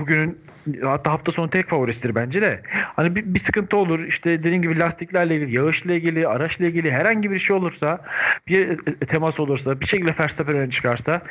bugünün 0.00 0.38
hatta 0.82 1.12
hafta 1.12 1.32
sonu 1.32 1.50
tek 1.50 1.68
favorisidir 1.68 2.14
bence 2.14 2.42
de. 2.42 2.60
Hani 2.96 3.16
bir, 3.16 3.34
bir 3.34 3.40
sıkıntı 3.40 3.76
olur. 3.76 4.00
işte 4.04 4.38
dediğim 4.38 4.62
gibi 4.62 4.78
lastiklerle 4.78 5.36
ilgili, 5.36 5.56
yağışla 5.56 5.92
ilgili, 5.92 6.28
araçla 6.28 6.66
ilgili 6.66 6.92
herhangi 6.92 7.30
bir 7.30 7.38
şey 7.38 7.56
olursa, 7.56 8.00
bir 8.48 8.68
e, 8.68 9.06
temas 9.06 9.40
olursa, 9.40 9.80
bir 9.80 9.86
şekilde 9.86 10.14
Verstappen 10.18 10.56
öne 10.56 10.70
çıkarsa 10.70 11.22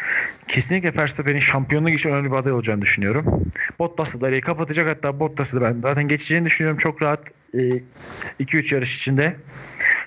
kesinlikle 0.47 0.95
Verstappen'in 0.95 1.39
şampiyonluk 1.39 1.93
için 1.93 2.10
önemli 2.10 2.32
bir 2.32 2.36
aday 2.36 2.52
olacağını 2.52 2.82
düşünüyorum. 2.82 3.45
Bottas'ı 3.80 4.21
da 4.21 4.41
kapatacak 4.41 4.88
hatta 4.88 5.19
Bottas'ı 5.19 5.62
da 5.62 5.62
ben 5.62 5.82
zaten 5.82 6.08
geçeceğini 6.08 6.45
düşünüyorum 6.45 6.78
çok 6.78 7.02
rahat 7.02 7.19
2-3 7.54 8.76
yarış 8.76 8.97
içinde. 8.97 9.36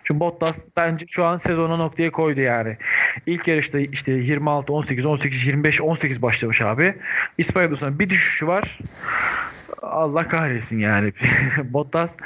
Çünkü 0.04 0.20
Bottas 0.20 0.58
bence 0.76 1.06
şu 1.08 1.24
an 1.24 1.38
sezona 1.38 1.76
noktaya 1.76 2.10
koydu 2.10 2.40
yani. 2.40 2.76
İlk 3.26 3.48
yarışta 3.48 3.78
işte 3.78 4.12
26, 4.12 4.72
18, 4.72 5.06
18, 5.06 5.46
25, 5.46 5.80
18 5.80 6.22
başlamış 6.22 6.60
abi. 6.60 6.94
İspanya'da 7.38 7.76
sonra 7.76 7.98
bir 7.98 8.10
düşüşü 8.10 8.46
var. 8.46 8.78
Allah 9.82 10.28
kahretsin 10.28 10.78
yani. 10.78 11.12
Bottas 11.64 12.16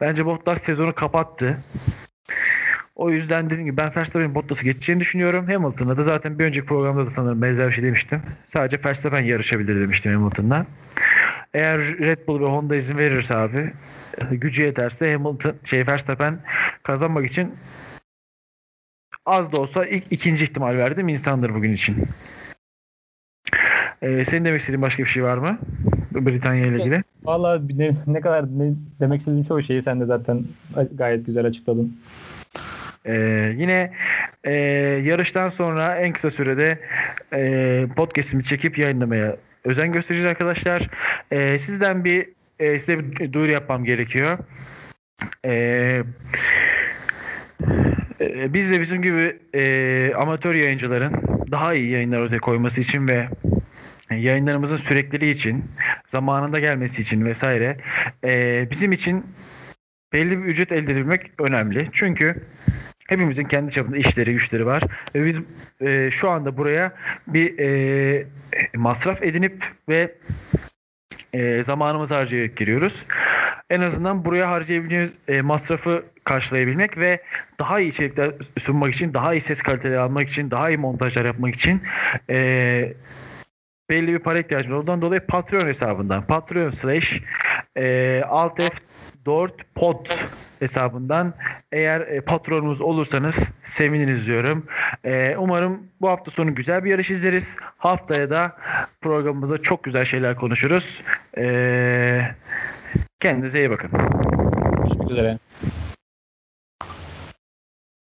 bence 0.00 0.26
Bottas 0.26 0.62
sezonu 0.62 0.94
kapattı. 0.94 1.58
O 2.96 3.10
yüzden 3.10 3.46
dediğim 3.46 3.64
gibi 3.64 3.76
ben 3.76 3.92
Verstappen'in 3.96 4.34
Bottas'ı 4.34 4.64
geçeceğini 4.64 5.00
düşünüyorum. 5.00 5.46
Hamilton'da 5.46 5.96
da 5.96 6.04
zaten 6.04 6.38
bir 6.38 6.44
önceki 6.44 6.66
programda 6.66 7.06
da 7.06 7.10
sanırım 7.10 7.42
benzer 7.42 7.68
bir 7.68 7.72
şey 7.72 7.84
demiştim. 7.84 8.22
Sadece 8.52 8.84
Verstappen 8.84 9.20
yarışabilir 9.20 9.80
demiştim 9.80 10.12
Hamilton'da. 10.12 10.66
Eğer 11.54 11.80
Red 11.80 12.18
Bull 12.28 12.40
ve 12.40 12.44
Honda 12.44 12.76
izin 12.76 12.98
verirse 12.98 13.36
abi 13.36 13.72
gücü 14.30 14.62
yeterse 14.62 15.12
Hamilton 15.12 15.54
şey 15.64 15.86
Verstappen 15.86 16.38
kazanmak 16.82 17.26
için 17.26 17.54
az 19.26 19.52
da 19.52 19.60
olsa 19.60 19.86
ilk 19.86 20.04
ikinci 20.10 20.44
ihtimal 20.44 20.76
verdim 20.76 21.08
insandır 21.08 21.54
bugün 21.54 21.72
için. 21.72 21.96
Ee, 24.02 24.24
senin 24.24 24.44
demek 24.44 24.60
istediğin 24.60 24.82
başka 24.82 25.02
bir 25.02 25.08
şey 25.08 25.22
var 25.24 25.38
mı? 25.38 25.58
Britanya 26.12 26.66
ile 26.66 26.76
ilgili. 26.76 27.02
Valla 27.24 27.62
ne, 27.76 27.90
ne 28.06 28.20
kadar 28.20 28.44
ne, 28.44 28.72
demek 29.00 29.18
istediğim 29.18 29.44
çoğu 29.44 29.62
şeyi 29.62 29.82
sen 29.82 30.00
de 30.00 30.04
zaten 30.04 30.44
gayet 30.92 31.26
güzel 31.26 31.46
açıkladın. 31.46 31.96
Ee, 33.06 33.54
yine 33.56 33.92
e, 34.44 34.52
yarıştan 35.04 35.48
sonra 35.48 35.96
en 35.96 36.12
kısa 36.12 36.30
sürede 36.30 36.78
e, 37.32 37.86
podcast'imi 37.96 38.44
çekip 38.44 38.78
yayınlamaya 38.78 39.36
özen 39.64 39.92
göstereceğiz 39.92 40.30
arkadaşlar. 40.30 40.88
E, 41.30 41.58
sizden 41.58 42.04
bir 42.04 42.28
e, 42.58 42.80
size 42.80 42.98
bir 42.98 43.32
duyuru 43.32 43.52
yapmam 43.52 43.84
gerekiyor. 43.84 44.38
E, 45.44 46.02
e, 48.24 48.54
biz 48.54 48.70
de 48.70 48.80
bizim 48.80 49.02
gibi 49.02 49.38
e, 49.54 50.14
amatör 50.14 50.54
yayıncıların 50.54 51.12
daha 51.50 51.74
iyi 51.74 51.90
yayınlar 51.90 52.20
ortaya 52.20 52.38
koyması 52.38 52.80
için 52.80 53.08
ve 53.08 53.28
yayınlarımızın 54.10 54.76
sürekliliği 54.76 55.34
için, 55.34 55.64
zamanında 56.06 56.58
gelmesi 56.58 57.02
için 57.02 57.24
vesaire 57.24 57.76
e, 58.24 58.66
bizim 58.70 58.92
için 58.92 59.24
belli 60.12 60.38
bir 60.38 60.44
ücret 60.44 60.72
elde 60.72 60.92
edilmek 60.92 61.30
önemli. 61.38 61.88
Çünkü 61.92 62.42
hepimizin 63.08 63.44
kendi 63.44 63.70
çapında 63.70 63.96
işleri, 63.96 64.32
güçleri 64.32 64.66
var. 64.66 64.82
Ve 65.14 65.24
biz 65.26 65.38
e, 65.88 66.10
şu 66.10 66.30
anda 66.30 66.56
buraya 66.56 66.92
bir 67.26 67.58
e, 67.58 68.26
masraf 68.74 69.22
edinip 69.22 69.64
ve 69.88 70.14
e, 71.32 71.62
zamanımızı 71.62 72.14
harcayarak 72.14 72.56
giriyoruz. 72.56 73.04
En 73.70 73.80
azından 73.80 74.24
buraya 74.24 74.50
harcayabileceğimiz 74.50 75.10
e, 75.28 75.40
masrafı 75.40 76.04
karşılayabilmek 76.24 76.98
ve 76.98 77.22
daha 77.58 77.80
iyi 77.80 77.90
içerikler 77.90 78.30
sunmak 78.58 78.94
için, 78.94 79.14
daha 79.14 79.34
iyi 79.34 79.40
ses 79.40 79.62
kaliteleri 79.62 79.98
almak 79.98 80.28
için, 80.28 80.50
daha 80.50 80.70
iyi 80.70 80.78
montajlar 80.78 81.24
yapmak 81.24 81.54
için 81.54 81.82
e, 82.30 82.92
belli 83.90 84.12
bir 84.12 84.18
para 84.18 84.38
ihtiyacımız 84.38 84.78
olduğundan 84.78 85.02
dolayı 85.02 85.20
Patreon 85.20 85.66
hesabından 85.66 86.26
Patreon 86.26 86.70
slash 86.70 87.20
e, 87.76 88.22
alt 88.28 88.62
F 88.62 88.70
4 89.26 89.74
pod 89.74 90.06
hesabından 90.60 91.34
eğer 91.72 92.00
e, 92.00 92.20
patronumuz 92.20 92.80
olursanız 92.80 93.34
seviniriz 93.64 94.26
diyorum. 94.26 94.66
E, 95.04 95.36
umarım 95.38 95.82
bu 96.00 96.08
hafta 96.08 96.30
sonu 96.30 96.54
güzel 96.54 96.84
bir 96.84 96.90
yarış 96.90 97.10
izleriz. 97.10 97.54
Haftaya 97.78 98.30
da 98.30 98.56
programımızda 99.00 99.58
çok 99.62 99.84
güzel 99.84 100.04
şeyler 100.04 100.36
konuşuruz. 100.36 101.02
E, 101.38 102.20
kendinize 103.20 103.58
iyi 103.58 103.70
bakın. 103.70 103.90
Görüşmek 104.76 105.10
üzere. 105.10 105.38